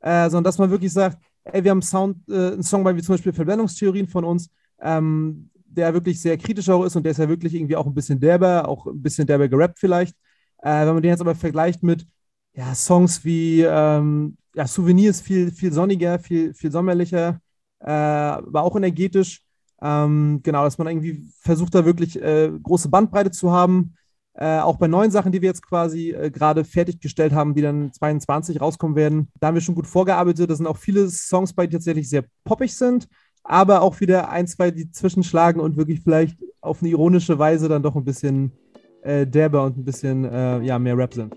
[0.00, 3.02] äh, sondern dass man wirklich sagt, ey, wir haben Sound, äh, einen Song bei wie
[3.02, 7.18] zum Beispiel Verblendungstheorien von uns, ähm, der wirklich sehr kritisch auch ist und der ist
[7.18, 10.16] ja wirklich irgendwie auch ein bisschen derber, auch ein bisschen derber gerappt vielleicht.
[10.62, 12.06] Äh, wenn man den jetzt aber vergleicht mit
[12.54, 17.40] ja, Songs wie ähm, ja, Souvenirs viel, viel sonniger, viel, viel sommerlicher,
[17.80, 19.43] äh, war auch energetisch.
[19.84, 23.96] Ähm, genau, dass man irgendwie versucht, da wirklich äh, große Bandbreite zu haben.
[24.32, 27.92] Äh, auch bei neuen Sachen, die wir jetzt quasi äh, gerade fertiggestellt haben, die dann
[27.92, 30.50] 22 rauskommen werden, da haben wir schon gut vorgearbeitet.
[30.50, 33.08] Da sind auch viele Songs bei, die tatsächlich sehr poppig sind,
[33.42, 37.82] aber auch wieder ein, zwei, die zwischenschlagen und wirklich vielleicht auf eine ironische Weise dann
[37.82, 38.52] doch ein bisschen
[39.02, 41.36] äh, derber und ein bisschen äh, ja, mehr Rap sind.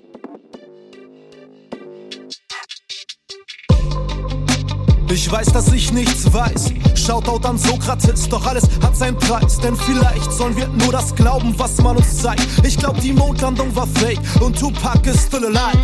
[5.11, 6.73] Ich weiß, dass ich nichts weiß.
[7.07, 9.57] Shoutout an Sokrates, doch alles hat seinen Preis.
[9.59, 12.45] Denn vielleicht sollen wir nur das glauben, was man uns zeigt.
[12.65, 15.79] Ich glaub, die Mondlandung war fake und Tupac ist still alive.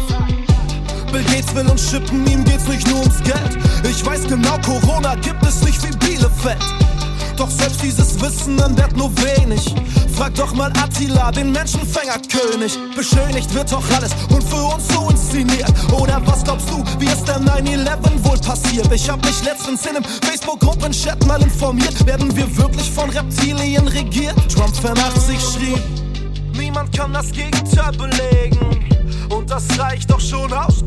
[1.13, 3.57] Bill Gates will uns schippen, ihm geht's nicht nur ums Geld.
[3.89, 6.57] Ich weiß genau, Corona gibt es nicht wie Bielefeld.
[7.37, 9.73] Doch selbst dieses Wissen ändert nur wenig.
[10.15, 12.77] Frag doch mal Attila, den Menschenfängerkönig.
[12.95, 15.73] Beschönigt wird doch alles und für uns so inszeniert.
[15.91, 18.91] Oder was glaubst du, wie ist der 9-11 wohl passiert?
[18.91, 22.05] Ich hab mich letztens in einem Facebook-Gruppenchat mal informiert.
[22.05, 24.35] Werden wir wirklich von Reptilien regiert?
[24.53, 25.81] Trump 85 schrieb,
[26.53, 28.89] niemand kann das Gegenteil belegen.
[29.29, 30.83] Und das reicht doch schon aus.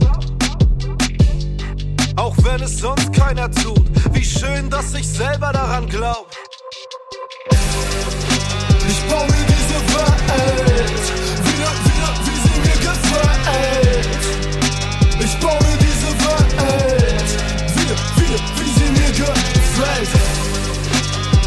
[2.14, 3.84] Auch wenn es sonst keiner tut.
[4.12, 6.28] Wie schön, dass ich selber daran glaub.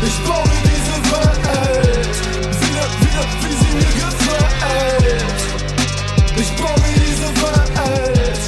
[0.02, 2.16] Ich baue mir diese Welt
[2.62, 5.32] wieder, wieder, wie sie mir gefällt.
[6.38, 8.42] Ich baue mir diese Welt,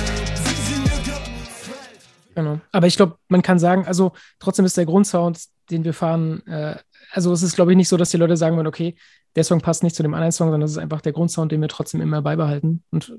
[0.45, 2.01] wie sie mir gefällt.
[2.35, 2.61] Genau.
[2.71, 6.77] Aber ich glaube, man kann sagen, also trotzdem ist der Grundsound, den wir fahren, äh,
[7.11, 8.95] also es ist, glaube ich, nicht so, dass die Leute sagen würden, okay,
[9.35, 11.59] der Song passt nicht zu dem anderen Song, sondern das ist einfach der Grundsound, den
[11.59, 12.83] wir trotzdem immer beibehalten.
[12.91, 13.13] Und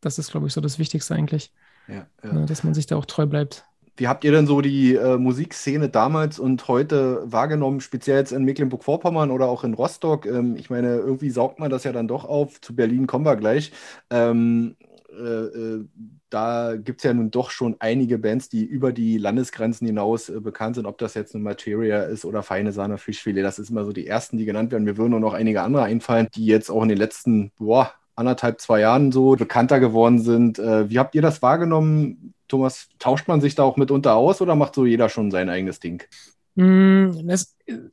[0.00, 1.52] das ist, glaube ich, so das Wichtigste eigentlich.
[1.88, 2.32] Ja, ja.
[2.32, 3.64] Ne, dass man sich da auch treu bleibt.
[4.02, 8.42] Wie habt ihr denn so die äh, Musikszene damals und heute wahrgenommen, speziell jetzt in
[8.42, 10.26] Mecklenburg-Vorpommern oder auch in Rostock?
[10.26, 12.60] Ähm, ich meine, irgendwie saugt man das ja dann doch auf.
[12.60, 13.70] Zu Berlin kommen wir gleich.
[14.10, 14.74] Ähm,
[15.08, 15.84] äh,
[16.30, 20.40] da gibt es ja nun doch schon einige Bands, die über die Landesgrenzen hinaus äh,
[20.40, 23.44] bekannt sind, ob das jetzt eine Materia ist oder Feine Sahne Fischfilet.
[23.44, 24.82] Das ist immer so die ersten, die genannt werden.
[24.82, 28.60] Mir würden nur noch einige andere einfallen, die jetzt auch in den letzten, boah, anderthalb,
[28.60, 30.58] zwei Jahren so bekannter geworden sind.
[30.58, 32.34] Äh, wie habt ihr das wahrgenommen?
[32.52, 35.80] Thomas, tauscht man sich da auch mitunter aus oder macht so jeder schon sein eigenes
[35.80, 36.04] Ding?
[36.54, 37.30] Mm,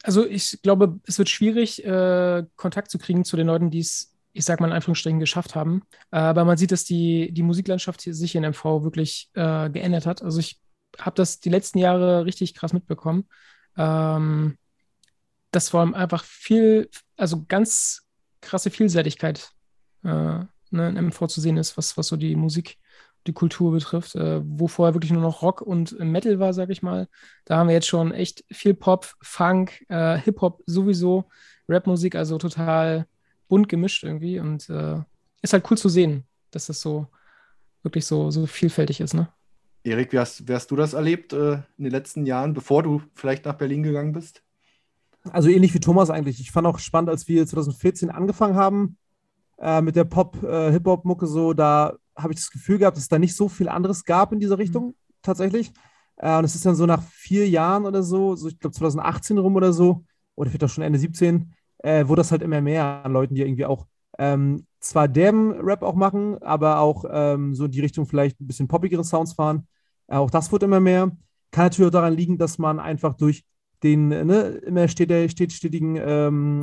[0.03, 4.13] also ich glaube, es wird schwierig, äh, Kontakt zu kriegen zu den Leuten, die es,
[4.33, 5.83] ich sag mal in Anführungsstrichen, geschafft haben.
[6.11, 10.21] Aber man sieht, dass die, die Musiklandschaft hier sich in MV wirklich äh, geändert hat.
[10.21, 10.59] Also ich
[10.99, 13.29] habe das die letzten Jahre richtig krass mitbekommen.
[13.77, 14.57] Ähm,
[15.51, 18.05] dass vor allem einfach viel, also ganz
[18.41, 19.51] krasse Vielseitigkeit
[20.03, 20.07] äh,
[20.71, 22.77] ne, in MV zu sehen ist, was, was so die Musik
[23.27, 26.81] die Kultur betrifft, äh, wo vorher wirklich nur noch Rock und Metal war, sag ich
[26.81, 27.07] mal.
[27.45, 31.25] Da haben wir jetzt schon echt viel Pop, Funk, äh, Hip-Hop sowieso,
[31.67, 33.07] Rapmusik, also total
[33.47, 34.39] bunt gemischt irgendwie.
[34.39, 34.97] Und äh,
[35.41, 37.07] ist halt cool zu sehen, dass das so
[37.83, 39.29] wirklich so, so vielfältig ist, ne?
[39.83, 43.01] Erik, wie hast, wie hast du das erlebt äh, in den letzten Jahren, bevor du
[43.15, 44.43] vielleicht nach Berlin gegangen bist?
[45.31, 46.39] Also ähnlich wie Thomas eigentlich.
[46.39, 48.97] Ich fand auch spannend, als wir 2014 angefangen haben
[49.57, 53.35] äh, mit der Pop-Hip-Hop-Mucke so, da habe ich das Gefühl gehabt, dass es da nicht
[53.35, 54.61] so viel anderes gab in dieser mhm.
[54.61, 54.93] Richtung, mhm.
[55.21, 55.71] tatsächlich.
[56.17, 59.37] Äh, und es ist dann so nach vier Jahren oder so, so ich glaube 2018
[59.37, 60.03] rum oder so,
[60.35, 63.41] oder vielleicht auch schon Ende 17, äh, wurde das halt immer mehr an Leuten, die
[63.41, 68.05] irgendwie auch ähm, zwar derben Rap auch machen, aber auch ähm, so in die Richtung
[68.05, 69.67] vielleicht ein bisschen poppigere Sounds fahren.
[70.07, 71.11] Äh, auch das wird immer mehr.
[71.51, 73.45] Kann natürlich auch daran liegen, dass man einfach durch
[73.81, 76.59] den ne, immer stetig, stetigen ähm,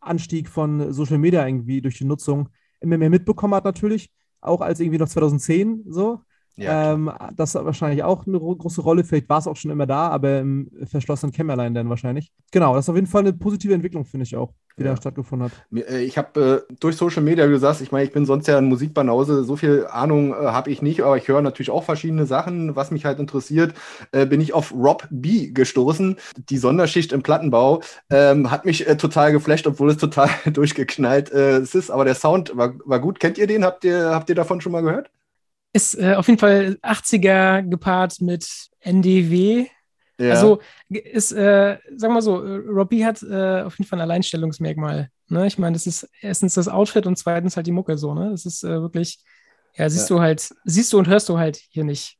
[0.00, 2.48] Anstieg von Social Media irgendwie durch die Nutzung
[2.80, 4.10] immer mehr mitbekommen hat, natürlich
[4.46, 6.20] auch als irgendwie noch 2010 so.
[6.56, 9.04] Ja, ähm, das hat wahrscheinlich auch eine große Rolle.
[9.04, 12.32] Vielleicht war es auch schon immer da, aber im verschlossenen Kämmerlein dann wahrscheinlich.
[12.50, 14.90] Genau, das ist auf jeden Fall eine positive Entwicklung, finde ich auch, die ja.
[14.90, 15.88] da stattgefunden hat.
[15.90, 18.46] Äh, ich habe äh, durch Social Media, wie du sagst, ich meine, ich bin sonst
[18.46, 21.84] ja ein Musikbanause, so viel Ahnung äh, habe ich nicht, aber ich höre natürlich auch
[21.84, 22.76] verschiedene Sachen.
[22.76, 23.74] Was mich halt interessiert,
[24.12, 26.16] äh, bin ich auf Rob B gestoßen.
[26.50, 31.60] Die Sonderschicht im Plattenbau ähm, hat mich äh, total geflasht, obwohl es total durchgeknallt äh,
[31.60, 31.90] ist.
[31.90, 33.18] Aber der Sound war, war gut.
[33.18, 33.64] Kennt ihr den?
[33.64, 35.10] Habt ihr, habt ihr davon schon mal gehört?
[35.72, 39.66] Ist äh, auf jeden Fall 80er gepaart mit NDW.
[40.18, 40.30] Ja.
[40.30, 45.10] Also ist, äh, sagen wir mal so, Robbie hat äh, auf jeden Fall ein Alleinstellungsmerkmal.
[45.28, 45.46] Ne?
[45.46, 48.30] Ich meine, das ist erstens das Outfit und zweitens halt die Mucke so, ne?
[48.30, 49.18] Das ist äh, wirklich,
[49.74, 50.16] ja, siehst ja.
[50.16, 52.18] du halt, siehst du und hörst du halt hier nicht.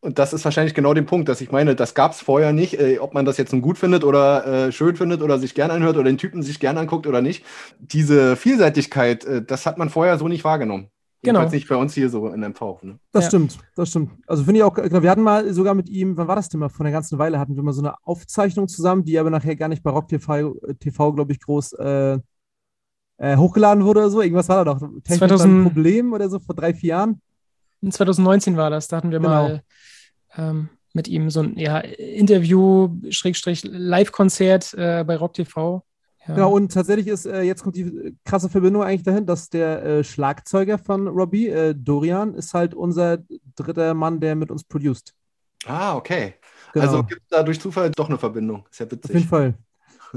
[0.00, 2.78] Und das ist wahrscheinlich genau der Punkt, dass ich meine, das gab es vorher nicht,
[2.78, 5.70] äh, ob man das jetzt nun gut findet oder äh, schön findet oder sich gern
[5.70, 7.44] anhört oder den Typen sich gern anguckt oder nicht.
[7.78, 10.90] Diese Vielseitigkeit, äh, das hat man vorher so nicht wahrgenommen.
[11.24, 11.38] Genau.
[11.38, 12.82] Jedenfalls nicht bei uns hier so in MV.
[12.82, 12.98] Ne?
[13.12, 13.30] Das ja.
[13.30, 14.10] stimmt, das stimmt.
[14.26, 16.68] Also finde ich auch, wir hatten mal sogar mit ihm, wann war das denn mal?
[16.68, 19.68] Von der ganzen Weile hatten wir mal so eine Aufzeichnung zusammen, die aber nachher gar
[19.68, 22.18] nicht bei Rock TV, TV glaube ich, groß äh,
[23.18, 24.20] äh, hochgeladen wurde oder so.
[24.20, 24.80] Irgendwas war da doch.
[25.04, 27.20] Technisch 2000, ein Problem oder so vor drei, vier Jahren.
[27.88, 29.30] 2019 war das, da hatten wir genau.
[29.30, 29.62] mal
[30.36, 35.84] ähm, mit ihm so ein ja, Interview, Schrägstrich, Live-Konzert äh, bei Rock TV.
[36.26, 36.34] Ja.
[36.34, 40.04] Genau, und tatsächlich ist, äh, jetzt kommt die krasse Verbindung eigentlich dahin, dass der äh,
[40.04, 43.18] Schlagzeuger von Robbie, äh, Dorian, ist halt unser
[43.56, 45.14] dritter Mann, der mit uns produziert.
[45.66, 46.34] Ah, okay.
[46.72, 46.86] Genau.
[46.86, 48.66] Also gibt es da durch Zufall doch eine Verbindung.
[48.70, 49.10] Ist ja witzig.
[49.10, 49.54] Auf jeden Fall.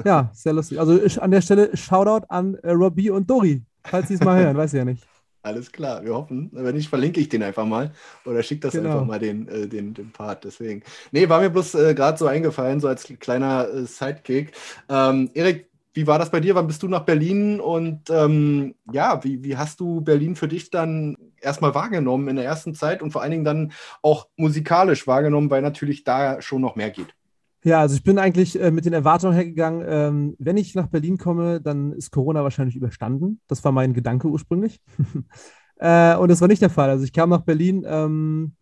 [0.03, 0.77] Ja, sehr lustig.
[0.77, 4.57] Also an der Stelle Shoutout an äh, Robbie und Dori, falls sie es mal hören,
[4.57, 5.07] weiß ich ja nicht.
[5.41, 6.49] Alles klar, wir hoffen.
[6.51, 7.93] Wenn nicht, verlinke ich den einfach mal
[8.25, 8.89] oder schicke das genau.
[8.89, 10.43] einfach mal den, äh, den, den Part.
[10.43, 10.83] Deswegen.
[11.11, 14.51] Nee, war mir bloß äh, gerade so eingefallen, so als kleiner äh, Sidekick.
[14.89, 16.55] Ähm, Erik, wie war das bei dir?
[16.55, 17.61] Wann bist du nach Berlin?
[17.61, 22.45] Und ähm, ja, wie, wie hast du Berlin für dich dann erstmal wahrgenommen in der
[22.45, 26.75] ersten Zeit und vor allen Dingen dann auch musikalisch wahrgenommen, weil natürlich da schon noch
[26.75, 27.15] mehr geht?
[27.63, 31.17] Ja, also ich bin eigentlich äh, mit den Erwartungen hergegangen, ähm, wenn ich nach Berlin
[31.17, 33.39] komme, dann ist Corona wahrscheinlich überstanden.
[33.47, 34.81] Das war mein Gedanke ursprünglich.
[35.77, 36.89] äh, und das war nicht der Fall.
[36.89, 38.53] Also ich kam nach Berlin, ähm,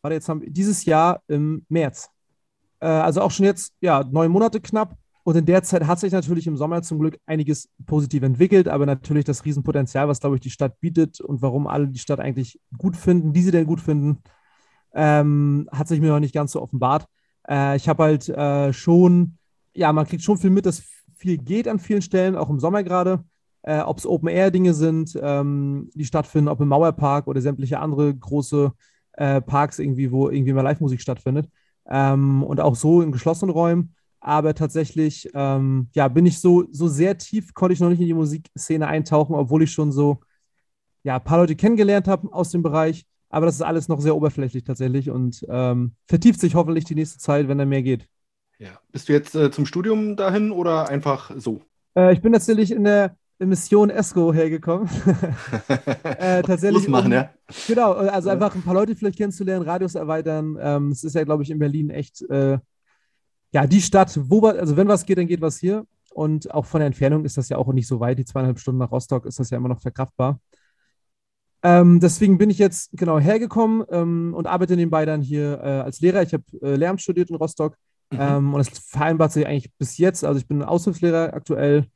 [0.00, 2.08] warte, jetzt haben dieses Jahr im März.
[2.80, 4.96] Äh, also auch schon jetzt, ja, neun Monate knapp.
[5.24, 8.86] Und in der Zeit hat sich natürlich im Sommer zum Glück einiges positiv entwickelt, aber
[8.86, 12.58] natürlich das Riesenpotenzial, was, glaube ich, die Stadt bietet und warum alle die Stadt eigentlich
[12.78, 14.22] gut finden, die sie denn gut finden,
[14.94, 17.06] ähm, hat sich mir noch nicht ganz so offenbart.
[17.48, 19.36] Äh, ich habe halt äh, schon,
[19.74, 20.82] ja, man kriegt schon viel mit, dass
[21.16, 23.24] viel geht an vielen Stellen, auch im Sommer gerade.
[23.62, 28.72] Äh, ob es Open-Air-Dinge sind, ähm, die stattfinden, ob im Mauerpark oder sämtliche andere große
[29.12, 31.48] äh, Parks irgendwie, wo irgendwie mal Live-Musik stattfindet.
[31.86, 36.88] Ähm, und auch so in geschlossenen Räumen aber tatsächlich, ähm, ja, bin ich so, so
[36.88, 40.20] sehr tief, konnte ich noch nicht in die Musikszene eintauchen, obwohl ich schon so,
[41.04, 43.06] ja, ein paar Leute kennengelernt habe aus dem Bereich.
[43.30, 47.18] Aber das ist alles noch sehr oberflächlich tatsächlich und ähm, vertieft sich hoffentlich die nächste
[47.18, 48.08] Zeit, wenn da mehr geht.
[48.58, 48.80] Ja.
[48.90, 51.60] Bist du jetzt äh, zum Studium dahin oder einfach so?
[51.94, 54.88] Äh, ich bin tatsächlich in der Mission Esco hergekommen.
[56.04, 56.82] äh, tatsächlich.
[56.82, 57.30] Muss machen, um, ja.
[57.66, 60.58] Genau, also einfach ein paar Leute vielleicht kennenzulernen, Radios erweitern.
[60.60, 62.58] Ähm, es ist ja, glaube ich, in Berlin echt äh,
[63.52, 65.84] ja die Stadt, wo was, also wenn was geht, dann geht was hier.
[66.12, 68.18] Und auch von der Entfernung ist das ja auch nicht so weit.
[68.18, 70.40] Die zweieinhalb Stunden nach Rostock ist das ja immer noch verkraftbar.
[71.62, 76.00] Ähm, deswegen bin ich jetzt genau hergekommen ähm, und arbeite nebenbei dann hier äh, als
[76.00, 76.22] Lehrer.
[76.22, 77.76] Ich habe äh, Lehramt studiert in Rostock
[78.10, 78.18] mhm.
[78.20, 81.86] ähm, und es vereinbart sich eigentlich bis jetzt, also ich bin Aushilfslehrer aktuell,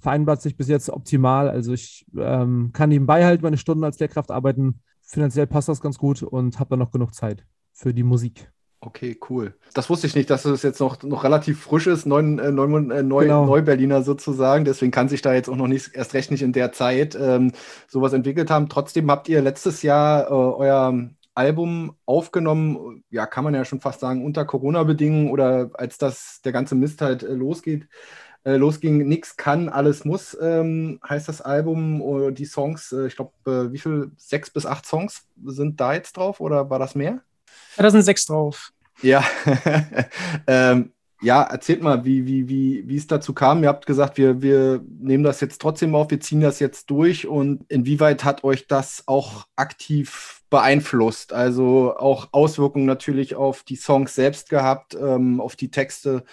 [0.00, 1.48] vereinbart sich bis jetzt optimal.
[1.48, 4.80] Also ich ähm, kann nebenbei halt meine Stunden als Lehrkraft arbeiten.
[5.02, 8.50] Finanziell passt das ganz gut und habe dann noch genug Zeit für die Musik.
[8.84, 9.54] Okay, cool.
[9.74, 12.90] Das wusste ich nicht, dass es jetzt noch, noch relativ frisch ist, Neun, äh, Neun,
[12.90, 13.46] äh, Neu, genau.
[13.46, 14.64] Neuberliner sozusagen.
[14.64, 17.52] Deswegen kann sich da jetzt auch noch nicht, erst recht nicht in der Zeit ähm,
[17.86, 18.68] sowas entwickelt haben.
[18.68, 24.00] Trotzdem habt ihr letztes Jahr äh, euer Album aufgenommen, ja, kann man ja schon fast
[24.00, 27.86] sagen, unter Corona-Bedingungen oder als das der ganze Mist halt äh, losgeht.
[28.42, 32.02] Äh, losging, nix kann, alles muss, ähm, heißt das Album.
[32.02, 33.32] Oder die Songs, äh, ich glaube,
[33.70, 34.10] wie viel?
[34.16, 37.22] Sechs bis acht Songs sind da jetzt drauf oder war das mehr?
[37.76, 38.72] Ja, da sind sechs drauf.
[39.02, 39.24] Ja,
[40.46, 43.62] ähm, ja, erzählt mal, wie, wie, wie, wie es dazu kam.
[43.62, 47.28] Ihr habt gesagt, wir, wir nehmen das jetzt trotzdem auf, wir ziehen das jetzt durch
[47.28, 51.32] und inwieweit hat euch das auch aktiv beeinflusst?
[51.32, 56.24] Also auch Auswirkungen natürlich auf die Songs selbst gehabt, ähm, auf die Texte.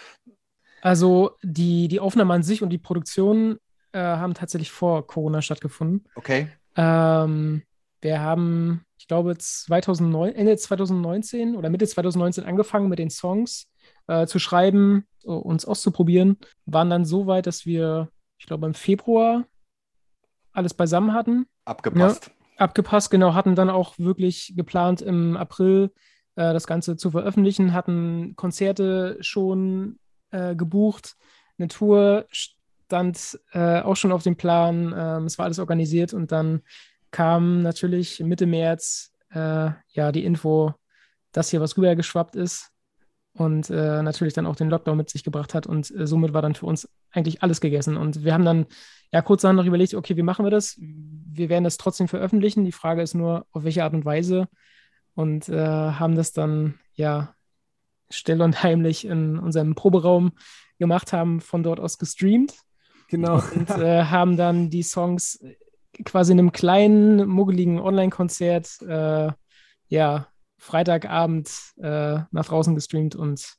[0.82, 3.60] Also die, die Aufnahme an sich und die Produktion
[3.92, 6.06] äh, haben tatsächlich vor Corona stattgefunden.
[6.16, 6.48] Okay.
[6.76, 7.64] Ähm,
[8.02, 13.68] wir haben glaube, 2009, Ende 2019 oder Mitte 2019 angefangen mit den Songs
[14.08, 16.38] äh, zu schreiben, uns auszuprobieren.
[16.66, 19.44] Waren dann so weit, dass wir, ich glaube, im Februar
[20.54, 21.48] alles beisammen hatten.
[21.66, 22.28] Abgepasst.
[22.28, 23.34] Ja, abgepasst, genau.
[23.34, 25.92] Hatten dann auch wirklich geplant, im April
[26.36, 27.74] äh, das Ganze zu veröffentlichen.
[27.74, 30.00] Hatten Konzerte schon
[30.32, 31.16] äh, gebucht.
[31.58, 34.94] Eine Tour stand äh, auch schon auf dem Plan.
[34.96, 36.62] Ähm, es war alles organisiert und dann
[37.12, 40.74] kam natürlich Mitte März äh, ja die Info,
[41.32, 42.72] dass hier was rübergeschwappt ist
[43.34, 45.68] und äh, natürlich dann auch den Lockdown mit sich gebracht hat.
[45.68, 47.98] Und äh, somit war dann für uns eigentlich alles gegessen.
[47.98, 48.66] Und wir haben dann
[49.12, 50.76] ja kurzerhand noch überlegt, okay, wie machen wir das?
[50.78, 52.66] Wir werden das trotzdem veröffentlichen.
[52.66, 54.48] Die Frage ist nur, auf welche Art und Weise.
[55.16, 57.34] Und äh, haben das dann ja
[58.10, 60.32] still und heimlich in unserem Proberaum
[60.78, 62.54] gemacht, haben von dort aus gestreamt.
[63.10, 63.42] Genau.
[63.56, 65.40] Und äh, haben dann die Songs
[66.06, 69.32] quasi in einem kleinen, muggeligen Online-Konzert, äh,
[69.88, 73.56] ja, Freitagabend äh, nach draußen gestreamt und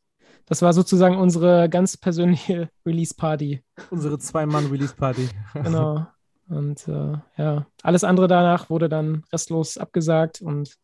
[0.46, 3.62] das war sozusagen unsere ganz persönliche Release-Party.
[3.90, 5.28] Unsere Zwei-Mann-Release-Party.
[5.54, 6.06] genau.
[6.48, 10.76] Und äh, ja, alles andere danach wurde dann restlos abgesagt und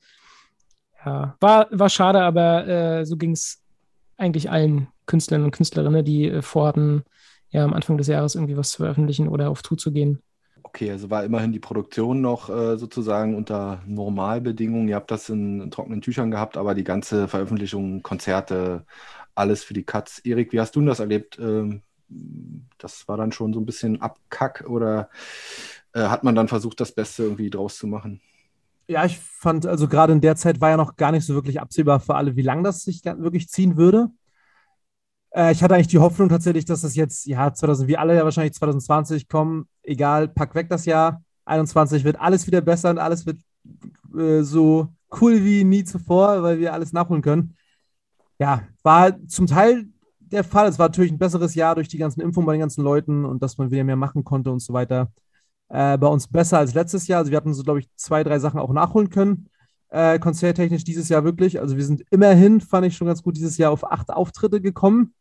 [1.05, 3.65] ja, war, war schade, aber äh, so ging es
[4.17, 7.03] eigentlich allen Künstlern und Künstlerinnen, die äh, vorhatten,
[7.51, 10.23] ja, am Anfang des Jahres irgendwie was zu veröffentlichen oder auf Tour zu gehen.
[10.77, 14.89] Okay, also war immerhin die Produktion noch äh, sozusagen unter Normalbedingungen.
[14.89, 18.85] Ihr habt das in, in, trockenen Tüchern gehabt, aber die ganze Veröffentlichung, Konzerte,
[19.35, 20.19] alles für die Cuts.
[20.19, 21.39] Erik, wie hast du das erlebt?
[21.39, 21.81] Ähm,
[22.77, 25.09] das war dann schon so ein bisschen Abkack oder
[25.95, 28.21] äh, hat man dann versucht, das Beste irgendwie draus zu machen?
[28.87, 31.59] Ja, ich fand, also gerade in der Zeit war ja noch gar nicht so wirklich
[31.59, 34.11] absehbar für alle, wie lange das sich wirklich ziehen würde.
[35.37, 38.25] Äh, ich hatte eigentlich die Hoffnung tatsächlich, dass das jetzt, ja, 2000, wie alle ja
[38.25, 41.23] wahrscheinlich 2020 kommen, egal, pack weg das Jahr.
[41.45, 43.39] 21 wird alles wieder besser und alles wird
[44.17, 44.89] äh, so
[45.21, 47.55] cool wie nie zuvor, weil wir alles nachholen können.
[48.39, 49.87] Ja, war zum Teil
[50.21, 50.69] der Fall.
[50.69, 53.43] Es war natürlich ein besseres Jahr durch die ganzen Impfungen bei den ganzen Leuten und
[53.43, 55.13] dass man wieder mehr machen konnte und so weiter.
[55.69, 57.21] Äh, bei uns besser als letztes Jahr.
[57.21, 59.49] Also wir hatten so, glaube ich, zwei, drei Sachen auch nachholen können.
[59.89, 61.61] Äh, konzerttechnisch dieses Jahr wirklich.
[61.61, 65.15] Also wir sind immerhin, fand ich schon ganz gut, dieses Jahr auf acht Auftritte gekommen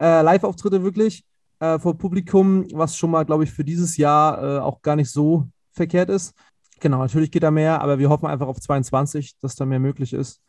[0.00, 1.24] äh, Live-Auftritte wirklich
[1.60, 5.10] äh, vor Publikum, was schon mal, glaube ich, für dieses Jahr äh, auch gar nicht
[5.10, 6.34] so verkehrt ist.
[6.80, 10.12] Genau, natürlich geht da mehr, aber wir hoffen einfach auf 22, dass da mehr möglich
[10.12, 10.40] ist.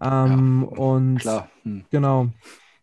[0.00, 1.48] Ähm, ja, und klar.
[1.62, 1.84] Hm.
[1.90, 2.28] genau.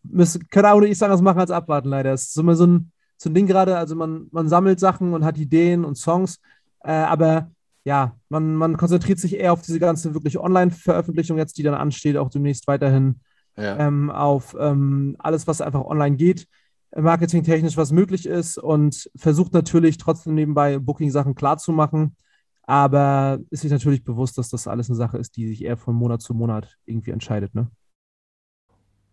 [0.03, 2.13] Müssen, können auch nicht anderes machen als abwarten, leider.
[2.13, 5.25] Es ist immer so ein, so ein Ding gerade, also man, man sammelt Sachen und
[5.25, 6.39] hat Ideen und Songs,
[6.83, 7.49] äh, aber
[7.85, 12.17] ja, man, man konzentriert sich eher auf diese ganze wirklich Online-Veröffentlichung jetzt, die dann ansteht,
[12.17, 13.19] auch demnächst weiterhin
[13.57, 13.77] ja.
[13.77, 16.47] ähm, auf ähm, alles, was einfach online geht,
[16.95, 22.15] marketingtechnisch was möglich ist und versucht natürlich trotzdem nebenbei Booking-Sachen klarzumachen,
[22.63, 25.95] aber ist sich natürlich bewusst, dass das alles eine Sache ist, die sich eher von
[25.95, 27.53] Monat zu Monat irgendwie entscheidet.
[27.53, 27.69] Ne?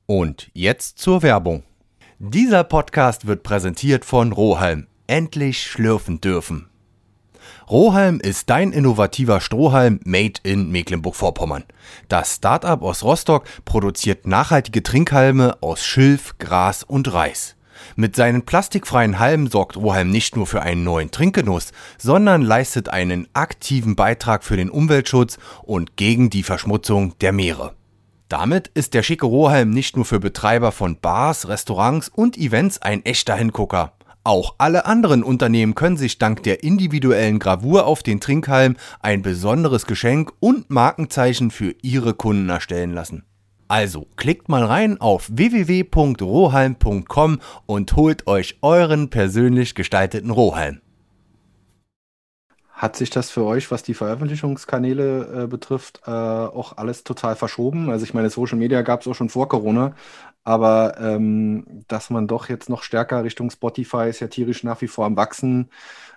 [0.06, 1.64] Und jetzt zur Werbung.
[2.18, 4.86] Dieser Podcast wird präsentiert von Rohalm.
[5.06, 6.71] Endlich schlürfen dürfen.
[7.70, 11.64] Rohalm ist dein innovativer Strohhalm made in Mecklenburg-Vorpommern.
[12.08, 17.56] Das Startup aus Rostock produziert nachhaltige Trinkhalme aus Schilf, Gras und Reis.
[17.96, 23.28] Mit seinen plastikfreien Halmen sorgt Rohalm nicht nur für einen neuen Trinkgenuss, sondern leistet einen
[23.32, 27.74] aktiven Beitrag für den Umweltschutz und gegen die Verschmutzung der Meere.
[28.28, 33.04] Damit ist der schicke Rohalm nicht nur für Betreiber von Bars, Restaurants und Events ein
[33.04, 33.92] echter Hingucker.
[34.24, 39.86] Auch alle anderen Unternehmen können sich dank der individuellen Gravur auf den Trinkhalm ein besonderes
[39.86, 43.24] Geschenk und Markenzeichen für ihre Kunden erstellen lassen.
[43.66, 50.82] Also klickt mal rein auf www.rohalm.com und holt euch euren persönlich gestalteten Rohalm.
[52.82, 57.90] Hat sich das für euch, was die Veröffentlichungskanäle äh, betrifft, äh, auch alles total verschoben?
[57.90, 59.94] Also ich meine, Social Media gab es auch schon vor Corona,
[60.44, 64.88] aber ähm, dass man doch jetzt noch stärker Richtung Spotify ist ja tierisch nach wie
[64.88, 65.70] vor am Wachsen.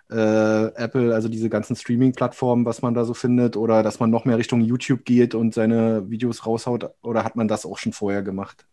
[0.10, 4.26] Äh, Apple, also diese ganzen Streaming-Plattformen, was man da so findet, oder dass man noch
[4.26, 8.22] mehr Richtung YouTube geht und seine Videos raushaut, oder hat man das auch schon vorher
[8.22, 8.66] gemacht?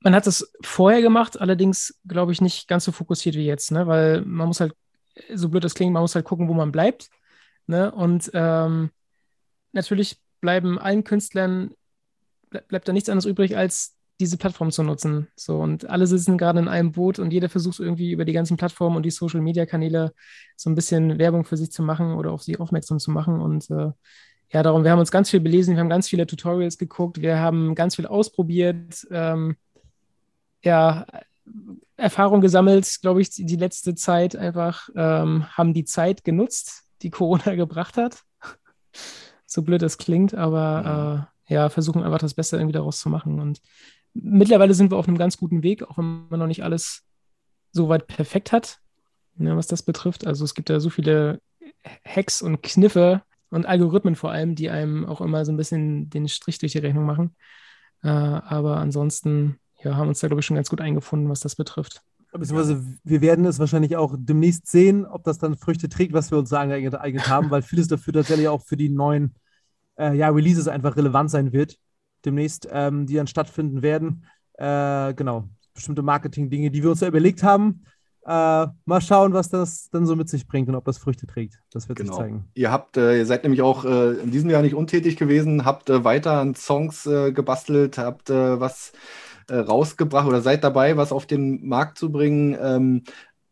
[0.00, 3.86] Man hat es vorher gemacht, allerdings glaube ich nicht ganz so fokussiert wie jetzt, ne?
[3.86, 4.74] weil man muss halt
[5.34, 7.10] so blöd das klingt, man muss halt gucken, wo man bleibt.
[7.66, 7.90] Ne?
[7.90, 8.90] Und ähm,
[9.72, 11.74] natürlich bleiben allen Künstlern,
[12.50, 15.28] bleibt da nichts anderes übrig, als diese Plattform zu nutzen.
[15.36, 18.56] So, und alle sitzen gerade in einem Boot und jeder versucht irgendwie über die ganzen
[18.56, 20.12] Plattformen und die Social Media Kanäle
[20.56, 23.40] so ein bisschen Werbung für sich zu machen oder auf sich aufmerksam zu machen.
[23.40, 23.92] Und äh,
[24.50, 27.38] ja, darum, wir haben uns ganz viel belesen, wir haben ganz viele Tutorials geguckt, wir
[27.38, 29.06] haben ganz viel ausprobiert.
[29.10, 29.56] Ähm,
[30.64, 31.06] ja,
[31.96, 37.54] Erfahrung gesammelt, glaube ich, die letzte Zeit einfach, ähm, haben die Zeit genutzt, die Corona
[37.56, 38.22] gebracht hat.
[39.46, 41.52] so blöd das klingt, aber mhm.
[41.52, 43.40] äh, ja, versuchen einfach das Beste irgendwie daraus zu machen.
[43.40, 43.60] Und
[44.14, 47.04] mittlerweile sind wir auf einem ganz guten Weg, auch wenn man noch nicht alles
[47.72, 48.78] so weit perfekt hat,
[49.36, 50.26] ne, was das betrifft.
[50.26, 51.40] Also es gibt ja so viele
[52.04, 56.28] Hacks und Kniffe und Algorithmen vor allem, die einem auch immer so ein bisschen den
[56.28, 57.34] Strich durch die Rechnung machen.
[58.02, 61.56] Äh, aber ansonsten ja, haben uns da, glaube ich, schon ganz gut eingefunden, was das
[61.56, 62.02] betrifft.
[62.32, 66.38] Beziehungsweise wir werden es wahrscheinlich auch demnächst sehen, ob das dann Früchte trägt, was wir
[66.38, 69.34] uns da angeeignet haben, weil vieles dafür tatsächlich auch für die neuen
[69.98, 71.78] äh, ja, Releases einfach relevant sein wird,
[72.24, 74.24] demnächst, ähm, die dann stattfinden werden.
[74.54, 77.84] Äh, genau, bestimmte Marketing-Dinge, die wir uns da überlegt haben.
[78.26, 81.60] Äh, mal schauen, was das dann so mit sich bringt und ob das Früchte trägt.
[81.70, 82.12] Das wird genau.
[82.12, 82.44] sich zeigen.
[82.54, 85.88] Ihr habt, äh, ihr seid nämlich auch äh, in diesem Jahr nicht untätig gewesen, habt
[85.88, 88.92] äh, weiter an Songs äh, gebastelt, habt äh, was
[89.50, 92.54] rausgebracht oder seid dabei, was auf den Markt zu bringen.
[92.60, 93.04] Ähm,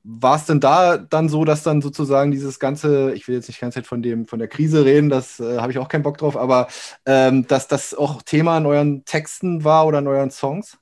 [0.09, 3.59] war es denn da dann so, dass dann sozusagen dieses ganze, ich will jetzt nicht
[3.59, 6.37] Zeit von dem, von der Krise reden, das äh, habe ich auch keinen Bock drauf,
[6.37, 6.69] aber
[7.07, 10.79] ähm, dass das auch Thema in euren Texten war oder in euren Songs?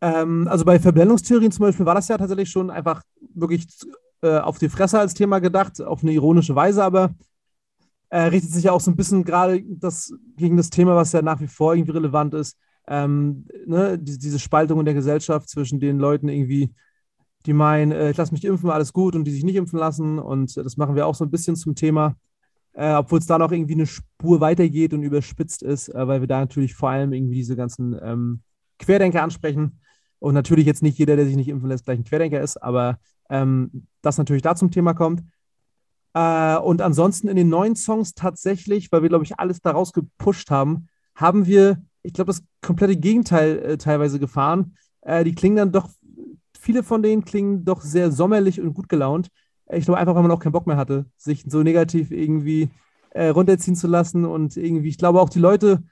[0.00, 3.02] Ähm, also bei Verblendungstheorien zum Beispiel war das ja tatsächlich schon einfach
[3.34, 3.66] wirklich
[4.22, 7.10] äh, auf die Fresse als Thema gedacht, auf eine ironische Weise, aber
[8.10, 11.22] äh, richtet sich ja auch so ein bisschen gerade das, gegen das Thema, was ja
[11.22, 15.80] nach wie vor irgendwie relevant ist, ähm, ne, die, diese Spaltung in der Gesellschaft zwischen
[15.80, 16.72] den Leuten irgendwie,
[17.46, 20.18] die meinen, äh, ich lasse mich impfen, alles gut, und die sich nicht impfen lassen.
[20.18, 22.16] Und äh, das machen wir auch so ein bisschen zum Thema,
[22.72, 26.28] äh, obwohl es da noch irgendwie eine Spur weitergeht und überspitzt ist, äh, weil wir
[26.28, 28.42] da natürlich vor allem irgendwie diese ganzen ähm,
[28.78, 29.80] Querdenker ansprechen.
[30.18, 32.98] Und natürlich jetzt nicht jeder, der sich nicht impfen lässt, gleich ein Querdenker ist, aber
[33.28, 35.22] ähm, das natürlich da zum Thema kommt.
[36.14, 40.50] Äh, und ansonsten in den neuen Songs tatsächlich, weil wir, glaube ich, alles daraus gepusht
[40.50, 44.76] haben, haben wir ich glaube, das komplette Gegenteil äh, teilweise gefahren.
[45.02, 45.88] Äh, die klingen dann doch,
[46.62, 49.28] viele von denen klingen doch sehr sommerlich und gut gelaunt.
[49.66, 52.70] Äh, ich glaube einfach, weil man auch keinen Bock mehr hatte, sich so negativ irgendwie
[53.10, 55.82] äh, runterziehen zu lassen und irgendwie, ich glaube auch die Leute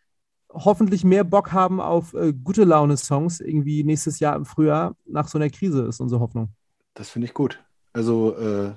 [0.52, 5.38] hoffentlich mehr Bock haben auf äh, gute Laune-Songs irgendwie nächstes Jahr im Frühjahr nach so
[5.38, 6.48] einer Krise, ist unsere Hoffnung.
[6.94, 7.62] Das finde ich gut.
[7.92, 8.72] Also äh,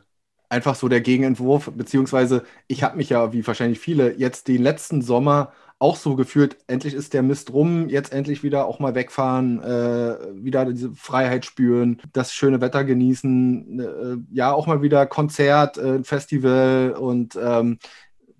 [0.49, 5.01] einfach so der Gegenentwurf, beziehungsweise ich habe mich ja, wie wahrscheinlich viele, jetzt den letzten
[5.01, 5.51] Sommer
[5.83, 10.15] auch so gefühlt, endlich ist der Mist rum, jetzt endlich wieder auch mal wegfahren, äh,
[10.33, 16.01] wieder diese Freiheit spüren, das schöne Wetter genießen, äh, ja, auch mal wieder Konzert, äh,
[16.05, 17.79] Festival und ähm,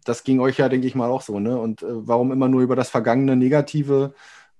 [0.06, 1.60] das ging euch ja, denke ich mal, auch so, ne?
[1.60, 4.14] Und äh, warum immer nur über das vergangene Negative,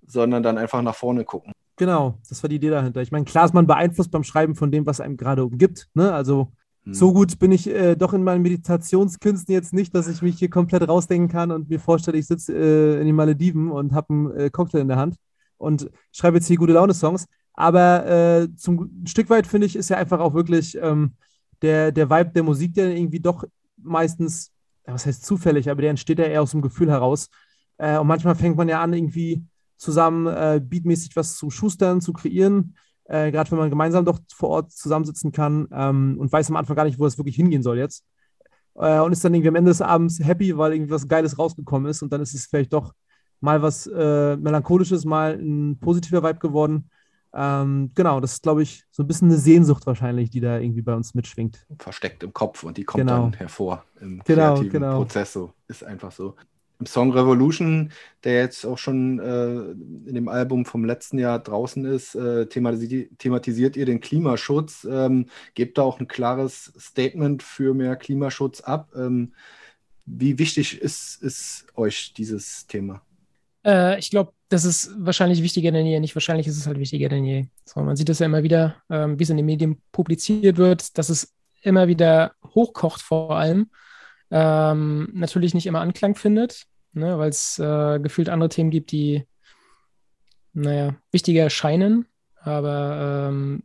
[0.06, 1.54] sondern dann einfach nach vorne gucken.
[1.78, 3.02] Genau, das war die Idee dahinter.
[3.02, 6.14] Ich meine, klar ist man beeinflusst beim Schreiben von dem, was einem gerade umgibt, ne?
[6.14, 6.52] Also
[6.86, 7.14] so hm.
[7.14, 10.88] gut bin ich äh, doch in meinen Meditationskünsten jetzt nicht, dass ich mich hier komplett
[10.88, 14.50] rausdenken kann und mir vorstelle, ich sitze äh, in den Malediven und habe einen äh,
[14.50, 15.16] Cocktail in der Hand
[15.58, 17.26] und schreibe jetzt hier gute Laune-Songs.
[17.54, 21.14] Aber äh, zum ein Stück weit finde ich, ist ja einfach auch wirklich ähm,
[21.62, 23.46] der, der Vibe der Musik, der irgendwie doch
[23.78, 24.52] meistens,
[24.86, 27.30] was heißt zufällig, aber der entsteht ja eher aus dem Gefühl heraus.
[27.78, 29.44] Äh, und manchmal fängt man ja an, irgendwie
[29.78, 32.76] zusammen äh, beatmäßig was zu schustern, zu kreieren
[33.06, 36.76] äh, gerade wenn man gemeinsam doch vor Ort zusammensitzen kann ähm, und weiß am Anfang
[36.76, 38.04] gar nicht, wo es wirklich hingehen soll jetzt.
[38.76, 41.90] Äh, und ist dann irgendwie am Ende des Abends happy, weil irgendwie was Geiles rausgekommen
[41.90, 42.94] ist und dann ist es vielleicht doch
[43.40, 46.90] mal was äh, Melancholisches, mal ein positiver Vibe geworden.
[47.36, 50.84] Ähm, genau, das ist, glaube ich, so ein bisschen eine Sehnsucht wahrscheinlich, die da irgendwie
[50.84, 51.66] bei uns mitschwingt.
[51.80, 53.24] Versteckt im Kopf und die kommt Genau.
[53.24, 54.98] dann hervor im Genau, kreativen genau.
[54.98, 55.34] Prozess.
[55.34, 56.36] So ist einfach so.
[56.86, 57.92] Song Revolution,
[58.24, 63.10] der jetzt auch schon äh, in dem Album vom letzten Jahr draußen ist, äh, thematisi
[63.18, 64.88] thematisiert ihr den Klimaschutz.
[64.90, 68.90] Ähm, gebt da auch ein klares Statement für mehr Klimaschutz ab.
[68.96, 69.34] Ähm,
[70.06, 73.02] wie wichtig ist, ist euch dieses Thema?
[73.66, 76.00] Äh, ich glaube, das ist wahrscheinlich wichtiger denn je.
[76.00, 77.46] Nicht wahrscheinlich ist es halt wichtiger denn je.
[77.66, 80.98] So, man sieht das ja immer wieder, ähm, wie es in den Medien publiziert wird,
[80.98, 83.70] dass es immer wieder hochkocht vor allem.
[84.30, 89.28] Ähm, natürlich nicht immer Anklang findet, ne, weil es äh, gefühlt andere Themen gibt, die,
[90.54, 92.08] naja, wichtiger erscheinen.
[92.42, 93.64] Aber ähm,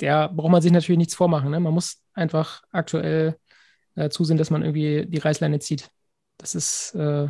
[0.00, 1.50] der braucht man sich natürlich nichts vormachen.
[1.50, 1.60] Ne?
[1.60, 3.36] Man muss einfach aktuell
[3.96, 5.90] äh, zusehen, dass man irgendwie die Reißleine zieht.
[6.36, 7.28] Das ist, äh,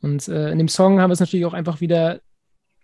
[0.00, 2.20] und äh, in dem Song haben wir es natürlich auch einfach wieder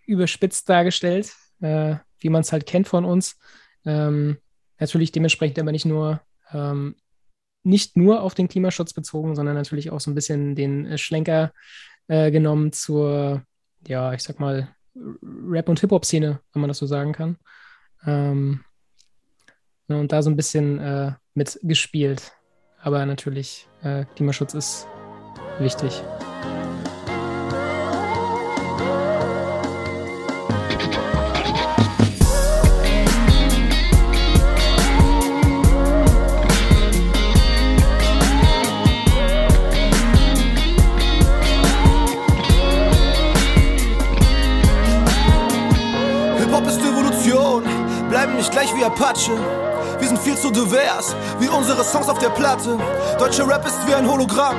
[0.05, 3.37] überspitzt dargestellt, äh, wie man es halt kennt von uns.
[3.85, 4.37] Ähm,
[4.79, 6.95] natürlich dementsprechend aber nicht nur, ähm,
[7.65, 11.51] nicht nur auf den Klimaschutz bezogen, sondern natürlich auch so ein bisschen den äh, Schlenker
[12.07, 13.43] äh, genommen zur,
[13.87, 17.37] ja, ich sag mal, Rap- und Hip-Hop-Szene, wenn man das so sagen kann.
[18.05, 18.63] Ähm,
[19.87, 22.31] ne, und da so ein bisschen äh, mitgespielt.
[22.79, 24.87] Aber natürlich, äh, Klimaschutz ist
[25.59, 26.03] wichtig.
[49.25, 49.99] Apache.
[49.99, 52.77] Wir sind viel zu divers, wie unsere Songs auf der Platte.
[53.17, 54.55] Deutscher Rap ist wie ein Hologramm,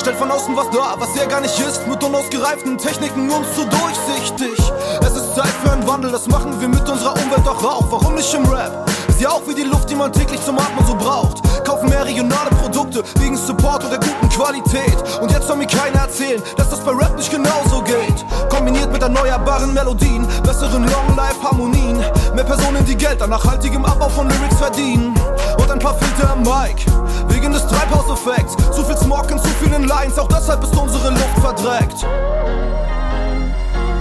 [0.00, 1.86] stellt von außen was dar, was er gar nicht ist.
[1.86, 4.58] Mit unausgereiften Techniken uns zu durchsichtig.
[5.00, 7.86] Es ist Zeit für einen Wandel, das machen wir mit unserer Umwelt doch auch.
[7.90, 8.88] Warum nicht im Rap?
[9.08, 11.42] Ist ja auch wie die Luft, die man täglich zum Atmen so braucht.
[11.64, 14.96] Kaufen mehr regionale Produkte wegen Support oder guten Qualität.
[15.20, 18.24] Und jetzt soll mir keiner erzählen, dass das bei Rap nicht genauso geht.
[18.48, 21.98] Kombiniert mit erneuerbaren Melodien, besseren Long-Life-Harmonien.
[22.34, 25.14] Mehr Personen, die Geld an nachhaltigem Abbau von Lyrics verdienen.
[25.58, 26.86] Und ein paar Filter am Mic,
[27.28, 28.56] wegen des Treibhauseffekts.
[28.74, 32.06] Zu viel Smog in zu vielen Lines, auch deshalb ist unsere Luft verdreckt.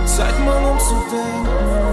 [0.05, 1.88] Zeit mal umzudenken.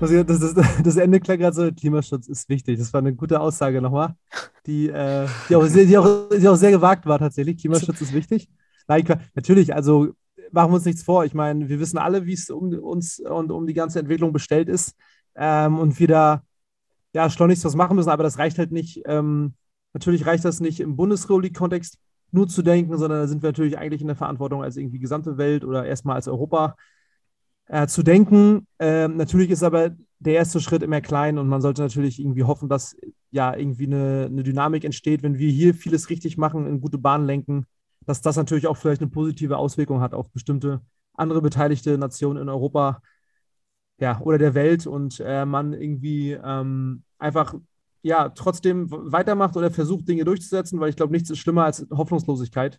[0.00, 2.78] Das, das, das Ende klang gerade so, Klimaschutz ist wichtig.
[2.78, 4.14] Das war eine gute Aussage nochmal,
[4.66, 7.58] die, äh, die, auch sehr, die, auch, die auch sehr gewagt war tatsächlich.
[7.58, 8.48] Klimaschutz ist wichtig.
[8.88, 10.14] Nein, natürlich, also
[10.52, 11.24] machen wir uns nichts vor.
[11.24, 14.68] Ich meine, wir wissen alle, wie es um uns und um die ganze Entwicklung bestellt
[14.68, 14.94] ist
[15.34, 16.42] ähm, und wir da
[17.12, 19.02] ja schleunigst was machen müssen, aber das reicht halt nicht.
[19.06, 19.54] Ähm,
[19.92, 21.98] natürlich reicht das nicht im Bundesrepublik-Kontext
[22.30, 25.38] nur zu denken, sondern da sind wir natürlich eigentlich in der Verantwortung als irgendwie gesamte
[25.38, 26.76] Welt oder erstmal als Europa
[27.68, 28.66] äh, zu denken.
[28.78, 32.68] Ähm, natürlich ist aber der erste Schritt immer klein und man sollte natürlich irgendwie hoffen,
[32.68, 32.96] dass
[33.30, 37.26] ja irgendwie eine, eine Dynamik entsteht, wenn wir hier vieles richtig machen, in gute Bahnen
[37.26, 37.66] lenken,
[38.06, 40.80] dass das natürlich auch vielleicht eine positive Auswirkung hat auf bestimmte
[41.14, 43.02] andere beteiligte Nationen in Europa
[43.98, 47.54] ja, oder der Welt und äh, man irgendwie ähm, einfach
[48.02, 52.78] ja trotzdem weitermacht oder versucht, Dinge durchzusetzen, weil ich glaube, nichts ist schlimmer als Hoffnungslosigkeit.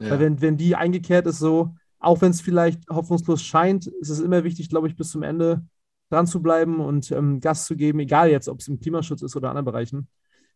[0.00, 0.10] Ja.
[0.10, 1.74] Weil wenn, wenn die eingekehrt ist, so,
[2.04, 5.66] auch wenn es vielleicht hoffnungslos scheint, ist es immer wichtig, glaube ich, bis zum Ende
[6.10, 9.36] dran zu bleiben und ähm, Gas zu geben, egal jetzt, ob es im Klimaschutz ist
[9.36, 10.08] oder anderen Bereichen.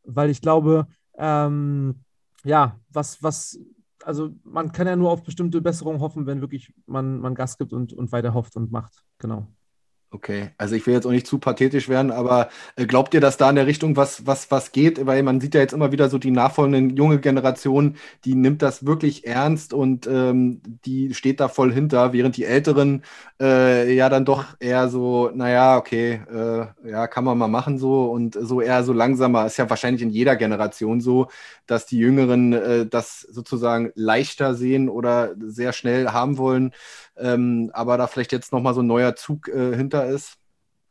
[0.04, 0.86] Weil ich glaube,
[1.16, 2.04] ähm,
[2.44, 3.58] ja, was, was,
[4.04, 7.72] also man kann ja nur auf bestimmte Besserungen hoffen, wenn wirklich man, man Gas gibt
[7.72, 9.04] und, und weiter hofft und macht.
[9.18, 9.48] Genau.
[10.10, 13.36] Okay, also ich will jetzt auch nicht zu pathetisch werden, aber äh, glaubt ihr, dass
[13.36, 15.04] da in der Richtung was, was, was geht?
[15.04, 18.86] Weil man sieht ja jetzt immer wieder so die nachfolgenden junge Generation, die nimmt das
[18.86, 23.02] wirklich ernst und ähm, die steht da voll hinter, während die Älteren
[23.38, 28.06] äh, ja dann doch eher so, naja, okay, äh, ja, kann man mal machen so
[28.10, 29.44] und so eher so langsamer.
[29.44, 31.28] Ist ja wahrscheinlich in jeder Generation so,
[31.66, 36.72] dass die Jüngeren äh, das sozusagen leichter sehen oder sehr schnell haben wollen
[37.18, 40.36] ähm, aber da vielleicht jetzt nochmal so ein neuer Zug äh, hinter ist?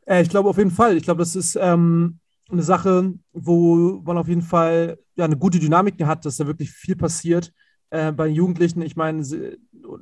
[0.06, 0.98] Äh, ich glaube auf jeden Fall.
[0.98, 2.20] Ich glaube, das ist ähm,
[2.50, 6.72] eine Sache, wo man auf jeden Fall ja, eine gute Dynamik hat, dass da wirklich
[6.72, 7.54] viel passiert.
[7.90, 9.24] Äh, bei Jugendlichen, ich meine,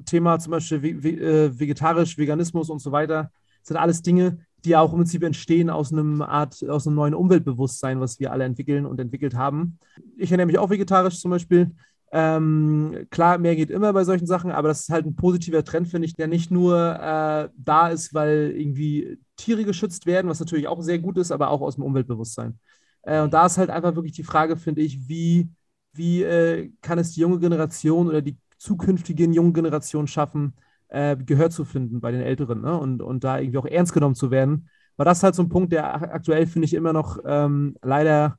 [0.05, 4.91] Thema zum Beispiel ve ve vegetarisch, Veganismus und so weiter, sind alles Dinge, die auch
[4.91, 8.99] im Prinzip entstehen aus einem Art, aus einem neuen Umweltbewusstsein, was wir alle entwickeln und
[8.99, 9.79] entwickelt haben.
[10.17, 11.71] Ich ernähre mich auch vegetarisch zum Beispiel.
[12.11, 15.87] Ähm, klar, mehr geht immer bei solchen Sachen, aber das ist halt ein positiver Trend,
[15.87, 20.67] finde ich, der nicht nur äh, da ist, weil irgendwie Tiere geschützt werden, was natürlich
[20.67, 22.59] auch sehr gut ist, aber auch aus dem Umweltbewusstsein.
[23.01, 25.49] Äh, und da ist halt einfach wirklich die Frage, finde ich, wie,
[25.93, 30.53] wie äh, kann es die junge Generation oder die zukünftigen jungen Generationen schaffen,
[30.89, 32.77] äh, Gehör zu finden bei den Älteren ne?
[32.77, 34.69] und, und da irgendwie auch ernst genommen zu werden.
[34.97, 38.37] War das halt so ein Punkt, der aktuell, finde ich, immer noch ähm, leider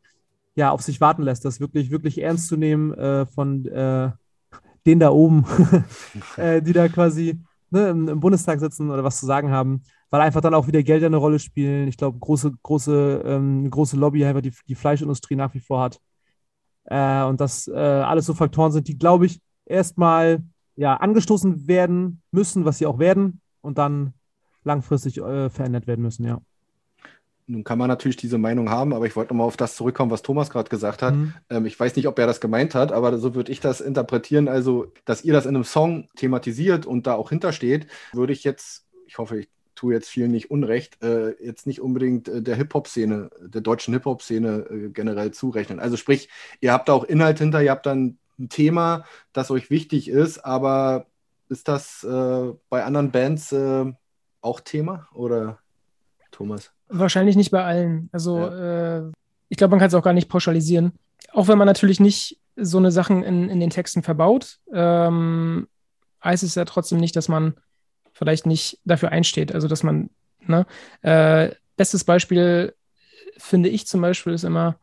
[0.57, 4.11] ja, auf sich warten lässt, das wirklich, wirklich ernst zu nehmen äh, von äh,
[4.86, 5.44] denen da oben,
[6.36, 7.40] äh, die da quasi
[7.70, 10.82] ne, im, im, Bundestag sitzen oder was zu sagen haben, weil einfach dann auch wieder
[10.82, 11.88] Geld eine Rolle spielen.
[11.88, 16.00] Ich glaube, große, große, ähm, große Lobby die, die Fleischindustrie nach wie vor hat.
[16.84, 20.42] Äh, und das äh, alles so Faktoren sind, die, glaube ich, erstmal
[20.76, 24.14] ja, angestoßen werden müssen, was sie auch werden, und dann
[24.62, 26.40] langfristig äh, verändert werden müssen, ja.
[27.49, 30.22] Nun kann man natürlich diese Meinung haben, aber ich wollte nochmal auf das zurückkommen, was
[30.22, 31.14] Thomas gerade gesagt hat.
[31.14, 31.34] Mhm.
[31.49, 34.49] Ähm, ich weiß nicht, ob er das gemeint hat, aber so würde ich das interpretieren.
[34.49, 38.86] Also, dass ihr das in einem Song thematisiert und da auch hintersteht, würde ich jetzt,
[39.07, 43.30] ich hoffe, ich tue jetzt vielen nicht unrecht, äh, jetzt nicht unbedingt äh, der Hip-Hop-Szene,
[43.40, 45.78] der deutschen Hip-Hop-Szene äh, generell zurechnen.
[45.78, 46.28] Also sprich,
[46.61, 50.38] ihr habt da auch Inhalt hinter, ihr habt dann ein Thema, das euch wichtig ist,
[50.44, 51.07] aber
[51.49, 53.92] ist das äh, bei anderen Bands äh,
[54.40, 55.61] auch Thema oder
[56.32, 56.75] Thomas?
[56.89, 58.09] Wahrscheinlich nicht bei allen.
[58.12, 58.99] Also ja.
[58.99, 59.12] äh,
[59.49, 60.93] ich glaube, man kann es auch gar nicht pauschalisieren.
[61.32, 65.68] Auch wenn man natürlich nicht so eine Sachen in, in den Texten verbaut, ähm,
[66.22, 67.55] heißt es ja trotzdem nicht, dass man
[68.12, 69.53] vielleicht nicht dafür einsteht.
[69.53, 70.11] Also dass man,
[70.41, 70.66] ne?
[71.03, 72.74] Äh, bestes Beispiel
[73.37, 74.78] finde ich zum Beispiel ist immer,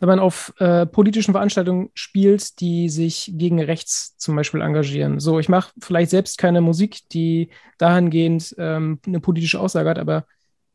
[0.00, 5.20] wenn man auf äh, politischen Veranstaltungen spielt, die sich gegen rechts zum Beispiel engagieren.
[5.20, 7.48] So, ich mache vielleicht selbst keine Musik, die
[7.78, 10.26] dahingehend ähm, eine politische Aussage hat, aber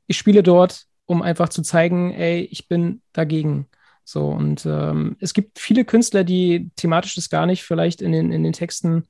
[0.08, 3.68] ich spiele dort, um einfach zu zeigen, ey, ich bin dagegen.
[4.04, 8.32] So, und ähm, es gibt viele Künstler, die thematisch das gar nicht vielleicht in den,
[8.32, 9.08] in den Texten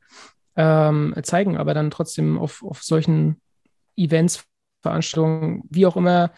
[0.55, 3.41] ähm, zeigen, aber dann trotzdem auf, auf solchen
[3.95, 4.45] Events,
[4.81, 6.31] Veranstaltungen, wie auch immer,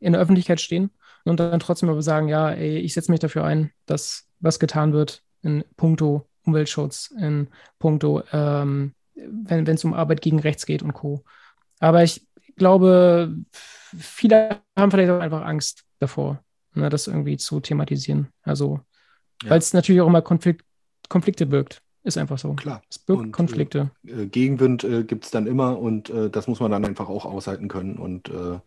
[0.00, 0.90] in der Öffentlichkeit stehen
[1.24, 4.92] und dann trotzdem aber sagen, ja, ey, ich setze mich dafür ein, dass was getan
[4.92, 7.48] wird in puncto Umweltschutz, in
[7.78, 11.24] puncto, ähm, wenn es um Arbeit gegen Rechts geht und Co.
[11.78, 12.26] Aber ich
[12.60, 13.34] glaube,
[13.96, 16.44] viele haben vielleicht auch einfach Angst davor,
[16.74, 18.28] ne, das irgendwie zu thematisieren.
[18.42, 18.80] Also,
[19.42, 19.50] ja.
[19.50, 20.64] weil es natürlich auch immer Konflikt,
[21.08, 21.82] Konflikte birgt.
[22.02, 22.54] Ist einfach so.
[22.54, 22.82] Klar.
[22.88, 23.90] Es birgt und, Konflikte.
[24.06, 27.24] Äh, Gegenwind äh, gibt es dann immer und äh, das muss man dann einfach auch
[27.24, 28.60] aushalten können und äh,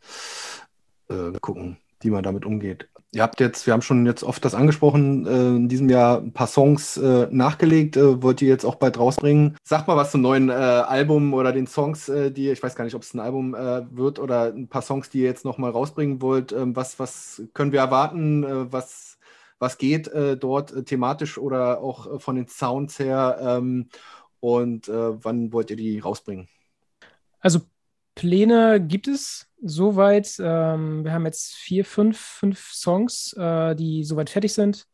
[1.14, 2.88] äh, gucken, wie man damit umgeht.
[3.14, 6.34] Ihr habt jetzt, wir haben schon jetzt oft das angesprochen, äh, in diesem Jahr ein
[6.34, 7.96] paar Songs äh, nachgelegt.
[7.96, 9.56] Äh, wollt ihr jetzt auch bald rausbringen?
[9.64, 12.86] Sag mal was zum neuen äh, Album oder den Songs, äh, die, ich weiß gar
[12.86, 15.70] nicht, ob es ein Album äh, wird oder ein paar Songs, die ihr jetzt nochmal
[15.70, 16.54] rausbringen wollt.
[16.54, 18.72] Ähm, was, was können wir erwarten?
[18.72, 19.20] was,
[19.60, 23.38] was geht dort thematisch oder auch von den Sounds her?
[23.42, 23.90] Ähm,
[24.40, 26.50] und wann wollt ihr die rausbringen?
[27.40, 27.62] Also
[28.16, 30.36] Pläne gibt es soweit.
[30.40, 34.86] Ähm, wir haben jetzt vier, fünf, fünf Songs, äh, die soweit fertig sind.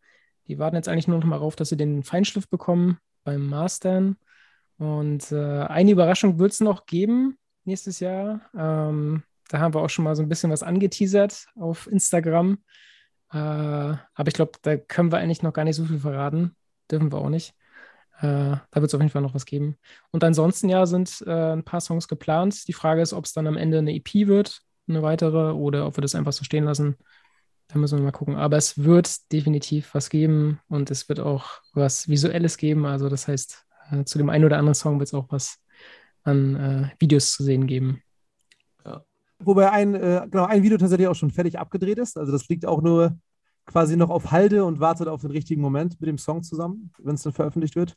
[0.48, 4.18] Die warten jetzt eigentlich nur noch mal darauf, dass sie den Feinschliff bekommen beim Mastern.
[4.78, 8.42] Und äh, eine Überraschung wird es noch geben nächstes Jahr.
[8.58, 12.60] Ähm, da haben wir auch schon mal so ein bisschen was angeteasert auf Instagram.
[13.32, 16.56] Äh, aber ich glaube, da können wir eigentlich noch gar nicht so viel verraten.
[16.90, 17.54] Dürfen wir auch nicht.
[18.22, 19.78] Äh, da wird es auf jeden Fall noch was geben.
[20.12, 22.68] Und ansonsten ja sind äh, ein paar Songs geplant.
[22.68, 25.98] Die Frage ist, ob es dann am Ende eine EP wird, eine weitere, oder ob
[25.98, 26.98] wir das einfach so stehen lassen.
[27.70, 28.36] Da müssen wir mal gucken.
[28.36, 32.86] Aber es wird definitiv was geben und es wird auch was Visuelles geben.
[32.86, 35.60] Also das heißt, äh, zu dem einen oder anderen Song wird es auch was
[36.24, 38.02] an äh, Videos zu sehen geben.
[38.84, 39.06] Ja.
[39.40, 42.18] Wobei ein, äh, genau, ein Video tatsächlich auch schon fertig abgedreht ist.
[42.18, 43.18] Also das liegt auch nur
[43.70, 47.14] quasi noch auf Halde und wartet auf den richtigen Moment mit dem Song zusammen, wenn
[47.14, 47.96] es dann veröffentlicht wird.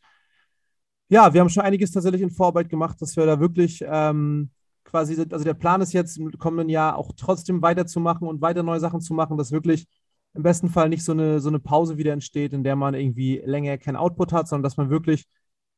[1.09, 4.51] Ja, wir haben schon einiges tatsächlich in Vorarbeit gemacht, dass wir da wirklich ähm,
[4.85, 8.81] quasi, also der Plan ist jetzt im kommenden Jahr auch trotzdem weiterzumachen und weiter neue
[8.81, 9.87] Sachen zu machen, dass wirklich
[10.35, 13.43] im besten Fall nicht so eine, so eine Pause wieder entsteht, in der man irgendwie
[13.45, 15.27] länger keinen Output hat, sondern dass man wirklich,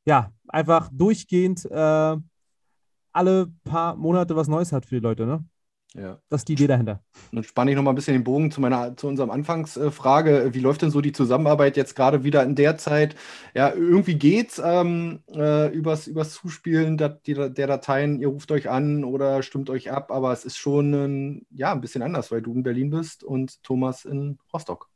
[0.07, 2.16] ja, einfach durchgehend äh,
[3.12, 5.45] alle paar Monate was Neues hat für die Leute, ne?
[5.97, 6.18] Ja.
[6.28, 7.05] Das ist die Idee dahinter.
[7.30, 10.51] Dann spanne ich nochmal ein bisschen den Bogen zu meiner, zu unserem Anfangsfrage.
[10.53, 13.14] Wie läuft denn so die Zusammenarbeit jetzt gerade wieder in der Zeit?
[13.55, 18.20] Ja, irgendwie geht's ähm, äh, übers, übers Zuspielen der, der, Dateien.
[18.20, 21.80] Ihr ruft euch an oder stimmt euch ab, aber es ist schon ein, ja, ein
[21.80, 24.88] bisschen anders, weil du in Berlin bist und Thomas in Rostock.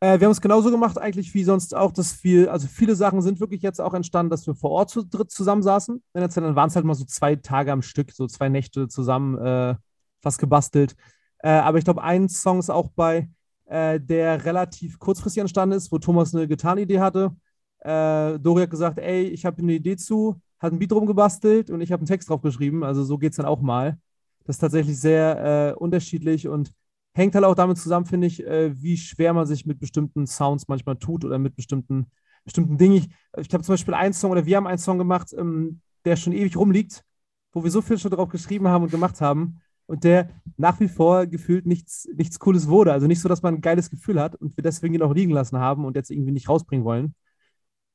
[0.00, 3.22] Äh, wir haben es genauso gemacht, eigentlich wie sonst auch, dass wir, also viele Sachen
[3.22, 6.02] sind wirklich jetzt auch entstanden, dass wir vor Ort zu dritt zusammensaßen.
[6.14, 8.48] In der Zeit, dann waren es halt mal so zwei Tage am Stück, so zwei
[8.48, 9.38] Nächte zusammen.
[9.38, 9.76] Äh,
[10.24, 10.96] was gebastelt.
[11.38, 13.28] Äh, aber ich glaube, ein Song ist auch bei,
[13.66, 17.36] äh, der relativ kurzfristig entstanden ist, wo Thomas eine Gitarrenidee hatte.
[17.80, 21.70] Äh, Dori hat gesagt, ey, ich habe eine Idee zu, hat ein Beat drum gebastelt
[21.70, 22.82] und ich habe einen Text drauf geschrieben.
[22.82, 23.98] Also so geht es dann auch mal.
[24.44, 26.72] Das ist tatsächlich sehr äh, unterschiedlich und
[27.14, 30.68] hängt halt auch damit zusammen, finde ich, äh, wie schwer man sich mit bestimmten Sounds
[30.68, 32.10] manchmal tut oder mit bestimmten,
[32.44, 32.96] bestimmten Dingen.
[32.96, 36.16] Ich, ich habe zum Beispiel einen Song oder wir haben einen Song gemacht, ähm, der
[36.16, 37.04] schon ewig rumliegt,
[37.52, 40.88] wo wir so viel schon drauf geschrieben haben und gemacht haben und der nach wie
[40.88, 42.92] vor gefühlt nichts, nichts Cooles wurde.
[42.92, 45.32] Also nicht so, dass man ein geiles Gefühl hat und wir deswegen ihn auch liegen
[45.32, 47.14] lassen haben und jetzt irgendwie nicht rausbringen wollen.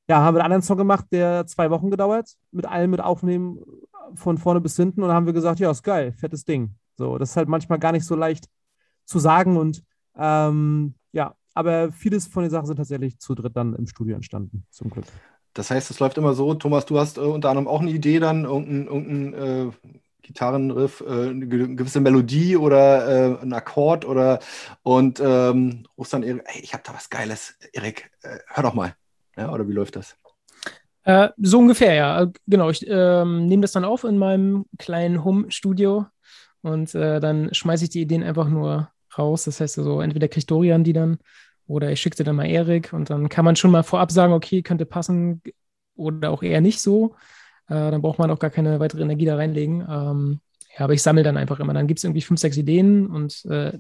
[0.08, 3.60] Ja, haben wir einen anderen Song gemacht, der zwei Wochen gedauert, mit allem mit Aufnehmen
[4.16, 6.76] von vorne bis hinten und haben wir gesagt, ja, ist geil, fettes Ding.
[6.98, 8.46] So, das ist halt manchmal gar nicht so leicht
[9.06, 9.84] zu sagen und
[10.18, 14.66] ähm, ja, aber vieles von den Sachen sind tatsächlich zu dritt dann im Studio entstanden,
[14.70, 15.06] zum Glück.
[15.54, 18.20] Das heißt, es läuft immer so, Thomas, du hast äh, unter anderem auch eine Idee
[18.20, 19.72] dann, irgendein, irgendein äh,
[20.30, 24.38] Gitarrenriff, äh, eine gewisse Melodie oder äh, ein Akkord oder
[24.84, 28.96] und ähm, rufst dann Erik, ich habe da was Geiles, Erik, äh, hör doch mal.
[29.36, 30.16] Ja, oder wie läuft das?
[31.04, 32.28] Äh, so ungefähr, ja.
[32.46, 36.06] Genau, ich ähm, nehme das dann auf in meinem kleinen Home-Studio
[36.62, 39.46] und äh, dann schmeiße ich die Ideen einfach nur raus.
[39.46, 41.18] Das heißt also, entweder kriegt Dorian die dann
[41.66, 44.34] oder ich schicke sie dann mal Erik und dann kann man schon mal vorab sagen,
[44.34, 45.42] okay, könnte passen
[45.96, 47.16] oder auch eher nicht so.
[47.70, 49.82] Äh, dann braucht man auch gar keine weitere Energie da reinlegen.
[49.90, 50.40] Ähm,
[50.78, 51.74] ja, aber ich sammle dann einfach immer.
[51.74, 53.74] Dann gibt es irgendwie fünf, sechs Ideen und äh,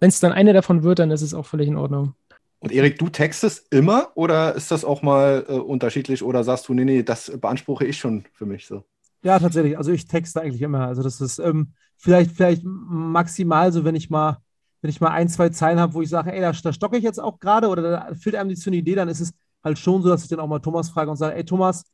[0.00, 2.14] wenn es dann eine davon wird, dann ist es auch völlig in Ordnung.
[2.58, 6.74] Und Erik, du textest immer oder ist das auch mal äh, unterschiedlich oder sagst du,
[6.74, 8.84] nee, nee, das beanspruche ich schon für mich so?
[9.22, 9.76] Ja, tatsächlich.
[9.78, 10.86] Also ich texte eigentlich immer.
[10.86, 14.38] Also das ist ähm, vielleicht, vielleicht maximal so, wenn ich mal,
[14.82, 17.04] wenn ich mal ein, zwei Zeilen habe, wo ich sage, ey, da, da stocke ich
[17.04, 19.32] jetzt auch gerade oder da fehlt einem nicht so eine Idee, dann ist es
[19.62, 21.84] halt schon so, dass ich dann auch mal Thomas frage und sage, ey Thomas,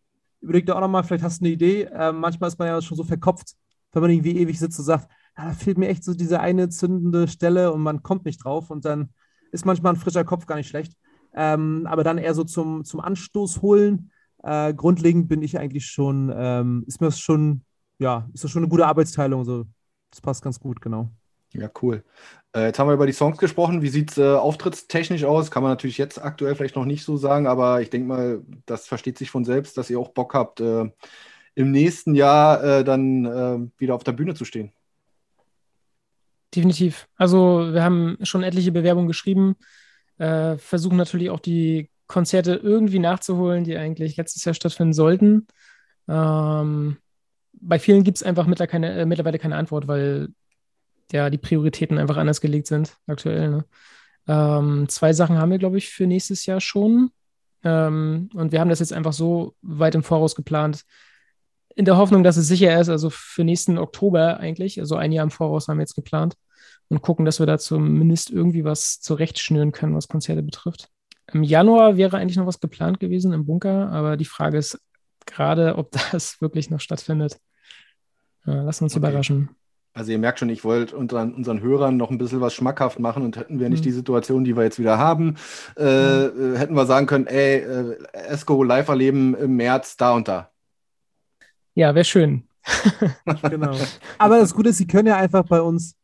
[0.41, 1.89] überleg dir auch nochmal, vielleicht hast du eine Idee.
[1.93, 3.55] Ähm, manchmal ist man ja schon so verkopft,
[3.93, 6.68] wenn man irgendwie ewig sitzt und sagt, ja, da fehlt mir echt so diese eine
[6.68, 9.11] zündende Stelle und man kommt nicht drauf und dann
[9.53, 10.95] ist manchmal ein frischer Kopf gar nicht schlecht.
[11.34, 14.11] Ähm, aber dann eher so zum, zum Anstoß holen.
[14.43, 17.62] Äh, grundlegend bin ich eigentlich schon, ähm, ist mir das schon,
[17.99, 19.45] ja, ist das schon eine gute Arbeitsteilung.
[19.45, 19.64] So.
[20.11, 21.11] Das passt ganz gut, genau.
[21.59, 22.05] Ja, cool.
[22.55, 23.83] Äh, jetzt haben wir über die Songs gesprochen.
[23.83, 25.51] Wie sieht es äh, auftrittstechnisch aus?
[25.51, 28.87] Kann man natürlich jetzt aktuell vielleicht noch nicht so sagen, aber ich denke mal, das
[28.87, 30.91] versteht sich von selbst, dass ihr auch Bock habt, äh,
[31.55, 34.73] im nächsten Jahr äh, dann äh, wieder auf der Bühne zu stehen.
[36.55, 37.09] Definitiv.
[37.17, 39.57] Also wir haben schon etliche Bewerbungen geschrieben,
[40.19, 45.47] äh, versuchen natürlich auch die Konzerte irgendwie nachzuholen, die eigentlich letztes Jahr stattfinden sollten.
[46.09, 46.99] Ähm,
[47.53, 50.29] bei vielen gibt es einfach mittlerweile keine, äh, mittlerweile keine Antwort, weil
[51.13, 53.51] ja die Prioritäten einfach anders gelegt sind aktuell.
[53.51, 53.65] Ne?
[54.29, 57.11] Ähm, zwei Sachen haben wir, glaube ich, für nächstes Jahr schon.
[57.65, 60.85] Ähm, und wir haben das jetzt einfach so weit im Voraus geplant,
[61.75, 65.25] in der Hoffnung, dass es sicher ist, also für nächsten Oktober eigentlich, also ein Jahr
[65.25, 66.35] im Voraus haben wir jetzt geplant
[66.89, 70.89] und gucken, dass wir da zumindest irgendwie was zurechtschnüren können, was Konzerte betrifft.
[71.33, 74.81] Im Januar wäre eigentlich noch was geplant gewesen im Bunker, aber die Frage ist
[75.27, 77.39] gerade, ob das wirklich noch stattfindet.
[78.47, 79.01] Ja, lassen uns okay.
[79.01, 79.51] überraschen.
[79.97, 83.22] Also ihr merkt schon, ich wollte unseren, unseren Hörern noch ein bisschen was schmackhaft machen
[83.22, 83.84] und hätten wir nicht mhm.
[83.84, 85.36] die Situation, die wir jetzt wieder haben,
[85.78, 86.55] äh, mhm.
[86.57, 90.51] hätten wir sagen können, ey, äh, Esco live erleben im März da und da.
[91.74, 92.47] Ja, wäre schön.
[93.51, 93.74] genau.
[94.18, 95.97] Aber das Gute ist, Sie können ja einfach bei uns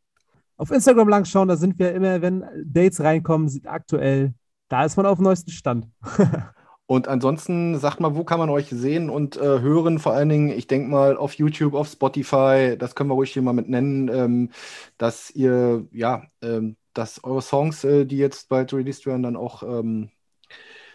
[0.56, 1.48] auf Instagram lang schauen.
[1.48, 4.32] Da sind wir immer, wenn Dates reinkommen, sieht aktuell,
[4.70, 5.86] da ist man auf dem neuesten Stand.
[6.92, 9.98] Und ansonsten sagt mal, wo kann man euch sehen und äh, hören?
[9.98, 13.40] Vor allen Dingen, ich denke mal auf YouTube, auf Spotify, das können wir ruhig hier
[13.40, 14.50] mal mit nennen, ähm,
[14.98, 19.62] dass ihr, ja, ähm, dass eure Songs, äh, die jetzt bald released werden, dann auch
[19.62, 20.10] ähm,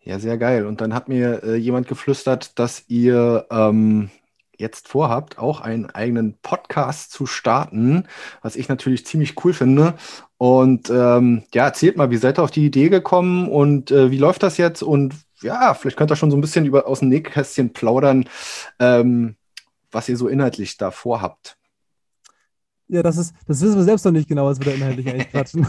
[0.00, 0.64] Ja, sehr geil.
[0.66, 4.08] Und dann hat mir äh, jemand geflüstert, dass ihr ähm,
[4.56, 8.06] jetzt vorhabt, auch einen eigenen Podcast zu starten,
[8.40, 9.96] was ich natürlich ziemlich cool finde.
[10.38, 14.18] Und ähm, ja, erzählt mal, wie seid ihr auf die Idee gekommen und äh, wie
[14.18, 14.82] läuft das jetzt?
[14.82, 15.14] Und
[15.44, 18.28] ja, vielleicht könnt ihr schon so ein bisschen über, aus dem Nähkästchen plaudern,
[18.78, 19.36] ähm,
[19.90, 21.56] was ihr so inhaltlich da vorhabt.
[22.88, 25.30] Ja, das ist, das wissen wir selbst noch nicht genau, was wir da inhaltlich eigentlich
[25.30, 25.66] quatschen.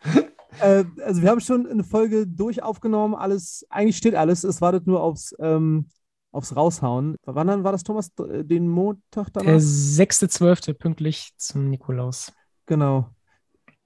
[0.60, 4.86] äh, also wir haben schon eine Folge durch aufgenommen, alles, eigentlich steht alles, es wartet
[4.86, 5.86] nur aufs ähm,
[6.32, 7.16] aufs Raushauen.
[7.24, 8.10] Wann dann war das, Thomas?
[8.16, 9.46] Den Montag danach?
[9.46, 10.72] Der 6.12.
[10.72, 12.32] pünktlich zum Nikolaus.
[12.64, 13.10] Genau.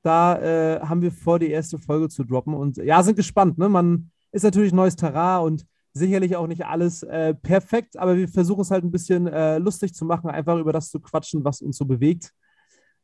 [0.02, 3.58] Da äh, haben wir vor, die erste Folge zu droppen und ja, sind gespannt.
[3.58, 3.68] Ne?
[3.68, 8.60] Man ist natürlich neues Terrain und sicherlich auch nicht alles äh, perfekt, aber wir versuchen
[8.60, 11.78] es halt ein bisschen äh, lustig zu machen, einfach über das zu quatschen, was uns
[11.78, 12.32] so bewegt,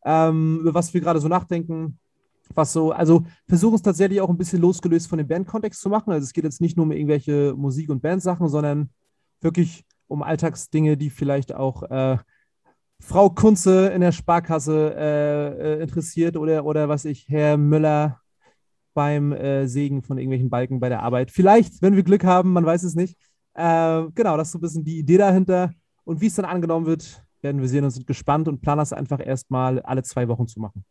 [0.04, 1.98] ähm, über was wir gerade so nachdenken.
[2.54, 6.12] was so, also versuchen es tatsächlich auch ein bisschen losgelöst von dem Bandkontext zu machen.
[6.12, 8.90] Also es geht jetzt nicht nur um irgendwelche Musik- und Bandsachen, sondern
[9.40, 12.18] wirklich um Alltagsdinge, die vielleicht auch äh,
[13.00, 18.21] Frau Kunze in der Sparkasse äh, äh, interessiert oder, oder was ich, Herr Müller
[18.94, 21.30] beim äh, Sägen von irgendwelchen Balken bei der Arbeit.
[21.30, 23.16] Vielleicht, wenn wir Glück haben, man weiß es nicht.
[23.54, 25.72] Äh, genau, das ist so ein bisschen die Idee dahinter.
[26.04, 28.92] Und wie es dann angenommen wird, werden wir sehen und sind gespannt und planen das
[28.92, 30.84] einfach erstmal alle zwei Wochen zu machen.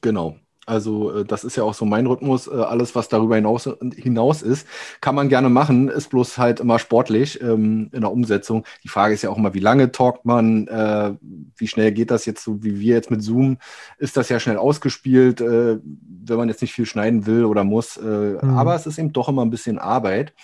[0.00, 0.36] Genau.
[0.68, 2.46] Also äh, das ist ja auch so mein Rhythmus.
[2.46, 4.66] Äh, alles, was darüber hinaus, hinaus ist,
[5.00, 8.64] kann man gerne machen, ist bloß halt immer sportlich ähm, in der Umsetzung.
[8.84, 11.14] Die Frage ist ja auch immer, wie lange talkt man, äh,
[11.56, 13.58] wie schnell geht das jetzt so wie wir jetzt mit Zoom?
[13.96, 17.96] Ist das ja schnell ausgespielt, äh, wenn man jetzt nicht viel schneiden will oder muss.
[17.96, 18.02] Äh,
[18.42, 18.50] mhm.
[18.56, 20.34] Aber es ist eben doch immer ein bisschen Arbeit.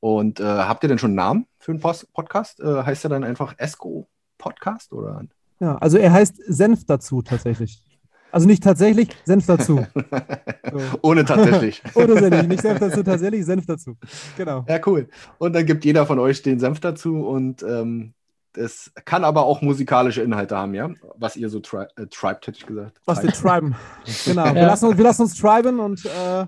[0.00, 2.60] Und äh, habt ihr denn schon einen Namen für einen Post Podcast?
[2.60, 4.08] heißt er dann einfach Esco
[4.38, 5.22] Podcast oder?
[5.60, 7.84] Ja, also er heißt Senf dazu tatsächlich.
[8.32, 9.86] Also nicht tatsächlich, Senf dazu.
[9.94, 10.80] So.
[11.02, 11.82] Ohne tatsächlich.
[11.94, 13.96] Ohne Senf, nicht Senf dazu, tatsächlich Senf dazu.
[14.38, 14.64] Genau.
[14.66, 15.08] Ja, cool.
[15.38, 18.14] Und dann gibt jeder von euch den Senf dazu und ähm,
[18.56, 20.90] es kann aber auch musikalische Inhalte haben, ja?
[21.16, 23.00] Was ihr so tri äh, tribed, hätte ich gesagt.
[23.04, 23.76] Was wir triben.
[24.24, 24.46] genau.
[24.46, 24.54] Ja.
[24.54, 26.46] Wir, lassen uns, wir lassen uns triben und äh,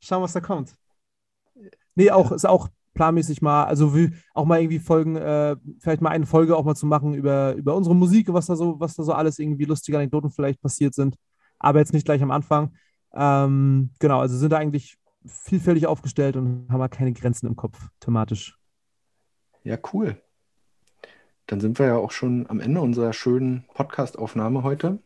[0.00, 0.72] schauen, was da kommt.
[1.96, 3.92] Nee, auch, ist auch planmäßig mal, also
[4.32, 7.74] auch mal irgendwie Folgen, äh, vielleicht mal eine Folge auch mal zu machen über, über
[7.74, 11.16] unsere Musik, was da so, was da so alles irgendwie lustige Anekdoten vielleicht passiert sind.
[11.58, 12.74] Aber jetzt nicht gleich am Anfang.
[13.12, 17.88] Ähm, genau, also sind da eigentlich vielfältig aufgestellt und haben halt keine Grenzen im Kopf
[18.00, 18.58] thematisch.
[19.62, 20.20] Ja, cool.
[21.46, 24.98] Dann sind wir ja auch schon am Ende unserer schönen Podcast-Aufnahme heute.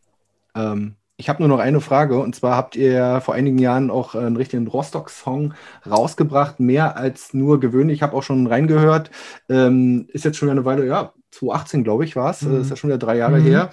[0.55, 4.15] Ähm, ich habe nur noch eine Frage und zwar habt ihr vor einigen Jahren auch
[4.15, 5.53] einen richtigen Rostock-Song
[5.85, 7.97] rausgebracht, mehr als nur gewöhnlich.
[7.97, 9.11] Ich habe auch schon reingehört.
[9.49, 12.61] Ähm, ist jetzt schon wieder eine Weile, ja, 2018 glaube ich war es, mhm.
[12.61, 13.43] ist ja schon wieder drei Jahre mhm.
[13.43, 13.69] her.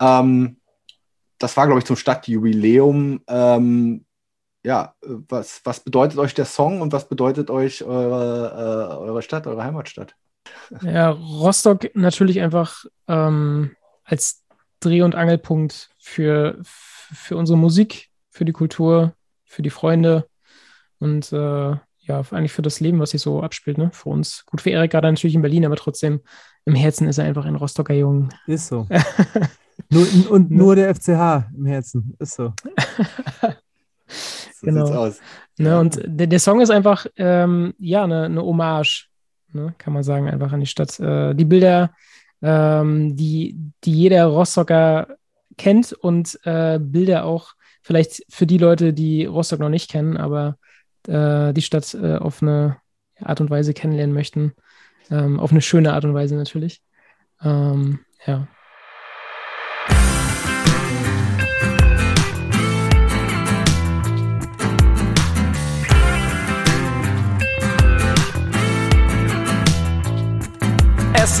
[0.00, 0.56] Ähm,
[1.38, 3.20] das war glaube ich zum Stadtjubiläum.
[3.28, 4.04] Ähm,
[4.64, 9.46] ja, was, was bedeutet euch der Song und was bedeutet euch eure, äh, eure Stadt,
[9.46, 10.16] eure Heimatstadt?
[10.82, 14.42] Ja, Rostock natürlich einfach ähm, als
[14.80, 19.14] Dreh- und Angelpunkt für, für unsere Musik, für die Kultur,
[19.44, 20.28] für die Freunde
[20.98, 21.76] und äh,
[22.08, 23.90] ja, eigentlich für das Leben, was sich so abspielt, ne?
[23.92, 24.44] Für uns.
[24.46, 26.20] Gut, für Erik gerade natürlich in Berlin, aber trotzdem
[26.64, 28.30] im Herzen ist er einfach ein Rostocker Jungen.
[28.46, 28.86] Ist so.
[29.90, 32.16] nur, und nur der FCH im Herzen.
[32.18, 32.54] Ist so.
[34.06, 34.86] so genau.
[34.86, 35.20] aus.
[35.58, 39.08] Ne, und der, der, Song ist einfach, ähm, ja, eine, eine Hommage,
[39.52, 40.98] ne, kann man sagen, einfach an die Stadt.
[41.00, 41.92] Äh, die Bilder,
[42.42, 45.16] ähm, die, die jeder Rostocker
[45.56, 50.58] kennt und äh, Bilder auch vielleicht für die Leute, die Rostock noch nicht kennen, aber
[51.06, 52.76] äh, die Stadt äh, auf eine
[53.20, 54.52] Art und Weise kennenlernen möchten.
[55.10, 56.82] Ähm, auf eine schöne Art und Weise natürlich.
[57.42, 58.46] Ähm, ja.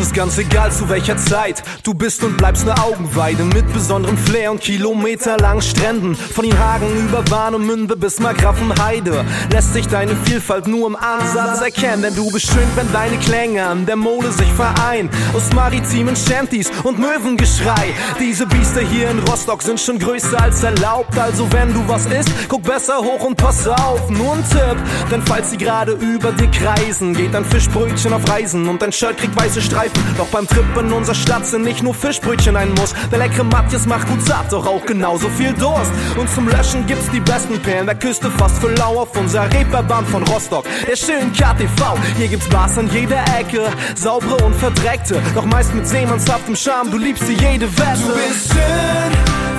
[0.08, 4.52] Ist ganz egal zu welcher Zeit du bist und bleibst ne Augenweide mit besonderem Flair
[4.52, 6.14] und kilometerlangen Stränden.
[6.14, 12.02] Von den Hagen über Warnemünde bis Markgrafenheide lässt sich deine Vielfalt nur im Ansatz erkennen,
[12.02, 15.10] denn du bist schön, wenn deine Klänge an der Mole sich vereinen.
[15.34, 17.92] Aus maritimen Shanties und Möwengeschrei.
[18.18, 22.30] Diese Biester hier in Rostock sind schon größer als erlaubt, also wenn du was isst,
[22.48, 24.08] guck besser hoch und pass auf.
[24.08, 24.76] Nur ein Tipp,
[25.10, 29.18] denn falls sie gerade über dir kreisen, geht dein Fischbrötchen auf Reisen und dein Shirt
[29.18, 29.97] kriegt weiße Streifen.
[30.16, 32.94] Doch beim Trip in unserer Stadt sind nicht nur Fischbrötchen ein Muss.
[33.10, 35.92] Der leckere Matthias macht gut satt, doch auch genauso viel Durst.
[36.16, 40.06] Und zum Löschen gibt's die besten Perlen der Küste fast für lau auf unserer Reeperbahn
[40.06, 40.64] von Rostock.
[40.88, 43.62] Der schönen KTV, hier gibt's Bars an jeder Ecke.
[43.94, 46.90] Saubere und verdreckte, doch meist mit seemannshaftem Charme.
[46.90, 47.98] Du liebst sie jede Wette.
[48.00, 49.10] Du bist schön,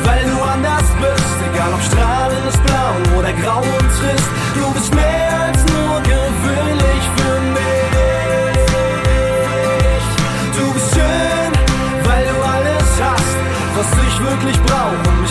[0.03, 1.35] weil du anders bist.
[1.53, 4.29] Egal ob strahlendes Blau oder grau und trist.
[4.55, 6.68] Du bist mehr als nur gewöhnlich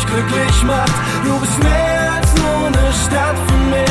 [0.08, 0.92] glücklich macht.
[1.24, 3.88] Du bist mehr als nur eine Stadt für mich.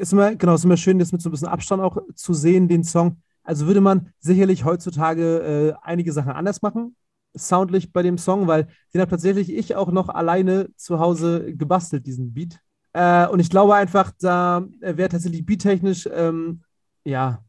[0.00, 2.68] Ist immer, genau, ist immer schön, das mit so ein bisschen Abstand auch zu sehen,
[2.68, 3.18] den Song.
[3.42, 6.96] Also würde man sicherlich heutzutage äh, einige Sachen anders machen,
[7.34, 12.06] soundlich bei dem Song, weil den habe tatsächlich ich auch noch alleine zu Hause gebastelt,
[12.06, 12.60] diesen Beat.
[12.92, 16.62] Äh, und ich glaube einfach, da wäre tatsächlich beattechnisch, ähm,
[17.04, 17.42] ja,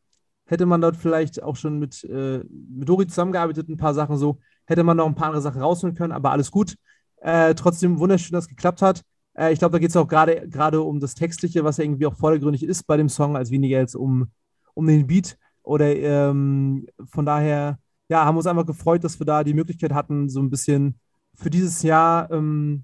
[0.45, 4.39] hätte man dort vielleicht auch schon mit, äh, mit Dori zusammengearbeitet, ein paar Sachen so,
[4.71, 6.75] hätte man noch ein paar andere Sachen rausholen können, aber alles gut.
[7.17, 9.03] Äh, trotzdem wunderschön, dass es geklappt hat.
[9.35, 12.15] Äh, ich glaube, da geht es auch gerade um das Textliche, was ja irgendwie auch
[12.15, 14.31] vordergründig ist bei dem Song, als weniger jetzt um,
[14.73, 15.37] um den Beat.
[15.63, 17.77] Oder ähm, von daher,
[18.09, 20.99] ja, haben wir uns einfach gefreut, dass wir da die Möglichkeit hatten, so ein bisschen
[21.35, 22.83] für dieses Jahr ähm,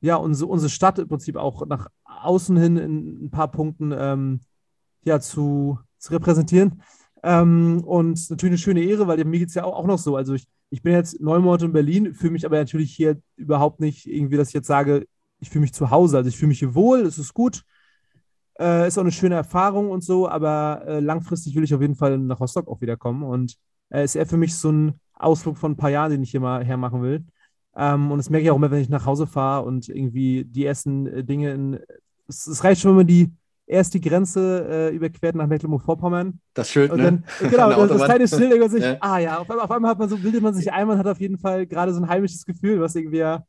[0.00, 4.40] ja, unsere, unsere Stadt im Prinzip auch nach außen hin in ein paar Punkten ähm,
[5.04, 6.82] ja, zu, zu repräsentieren.
[7.22, 10.16] Ähm, und natürlich eine schöne Ehre, weil mir geht es ja auch, auch noch so.
[10.16, 13.78] Also ich, ich bin jetzt neun Monate in Berlin, fühle mich aber natürlich hier überhaupt
[13.78, 15.06] nicht irgendwie, dass ich jetzt sage,
[15.38, 16.16] ich fühle mich zu Hause.
[16.16, 17.62] Also ich fühle mich hier wohl, es ist gut,
[18.58, 21.94] äh, ist auch eine schöne Erfahrung und so, aber äh, langfristig will ich auf jeden
[21.94, 23.22] Fall nach Rostock auch wiederkommen.
[23.22, 23.56] Und
[23.90, 26.40] äh, ist eher für mich so ein Ausflug von ein paar Jahren, den ich hier
[26.40, 27.22] mal hermachen will.
[27.76, 30.64] Ähm, und das merke ich auch immer, wenn ich nach Hause fahre und irgendwie die
[30.64, 31.80] ersten äh, Dinge in.
[32.28, 33.30] Es, es, reicht schon, wenn man die
[33.72, 36.38] erst die Grenze äh, überquert nach Mecklenburg-Vorpommern.
[36.54, 37.02] Das Schild, ne?
[37.02, 38.96] Dann, genau, das, das kleine Schild, irgendwann sich, ja.
[39.00, 41.06] ah ja, auf einmal, auf einmal, hat man so, bildet man sich ein, man hat
[41.06, 43.44] auf jeden Fall gerade so ein heimisches Gefühl, was irgendwie ja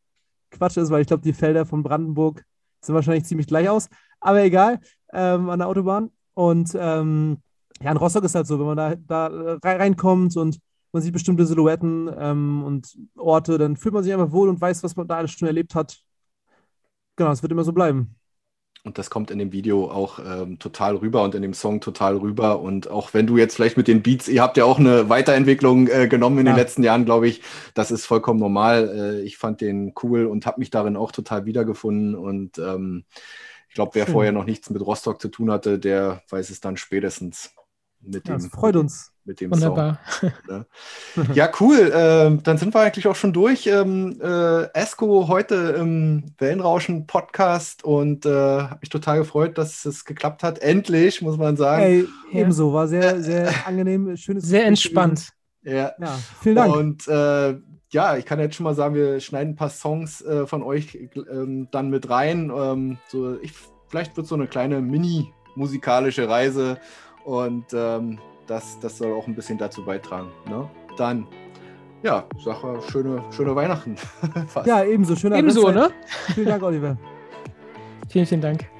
[0.52, 2.44] Quatsch ist, weil ich glaube, die Felder von Brandenburg
[2.82, 3.90] sehen wahrscheinlich ziemlich gleich aus.
[4.20, 4.80] Aber egal,
[5.12, 6.10] ähm, an der Autobahn.
[6.34, 7.38] Und ähm,
[7.82, 10.60] ja, in Rostock ist halt so, wenn man da, da reinkommt und
[10.92, 14.84] man sieht bestimmte Silhouetten ähm, und Orte, dann fühlt man sich einfach wohl und weiß,
[14.84, 16.00] was man da alles schon erlebt hat.
[17.16, 18.16] Genau, es wird immer so bleiben.
[18.86, 22.18] Und das kommt in dem Video auch ähm, total rüber und in dem Song total
[22.18, 22.60] rüber.
[22.60, 25.88] Und auch wenn du jetzt vielleicht mit den Beats, ihr habt ja auch eine Weiterentwicklung
[25.88, 26.52] äh, genommen in ja.
[26.52, 27.42] den letzten Jahren, glaube ich,
[27.76, 28.90] das ist vollkommen normal.
[28.94, 32.14] Äh, ich fand den cool und habe mich darin auch total wiedergefunden.
[32.14, 33.06] Und ähm,
[33.70, 34.14] ich glaube, wer Schön.
[34.14, 37.52] vorher noch nichts mit Rostock zu tun hatte, der weiß es dann spätestens
[38.02, 38.44] mit ja, dem.
[38.44, 40.00] Das freut uns mit dem Wunderbar.
[40.20, 40.32] Song.
[40.48, 40.66] Ne?
[41.34, 41.92] ja, cool.
[41.94, 43.68] Ähm, dann sind wir eigentlich auch schon durch.
[43.68, 50.44] Ähm, äh, Esco heute im Wellenrauschen-Podcast und äh, habe mich total gefreut, dass es geklappt
[50.44, 50.60] hat.
[50.60, 51.84] Endlich, muss man sagen.
[51.84, 52.08] Hey.
[52.32, 54.16] Ebenso, war sehr, sehr angenehm.
[54.18, 55.30] Schönes Sehr entspannt.
[55.64, 55.94] Ja.
[56.00, 56.20] ja.
[56.42, 56.76] vielen Dank.
[56.76, 57.56] Und äh,
[57.92, 60.98] ja, ich kann jetzt schon mal sagen, wir schneiden ein paar Songs äh, von euch
[61.32, 62.52] ähm, dann mit rein.
[62.54, 63.54] Ähm, so, ich,
[63.88, 66.80] vielleicht wird so eine kleine mini-musikalische Reise
[67.24, 70.32] und ähm, das, das soll auch ein bisschen dazu beitragen.
[70.50, 70.70] Ne?
[70.98, 71.28] Dann,
[72.02, 73.96] ja, sag mal, schöne, schöne Weihnachten.
[74.66, 75.16] ja, ebenso.
[75.16, 75.90] Schöne Ebenso, ne?
[76.34, 76.98] Vielen Dank, Oliver.
[78.10, 78.73] vielen, vielen Dank.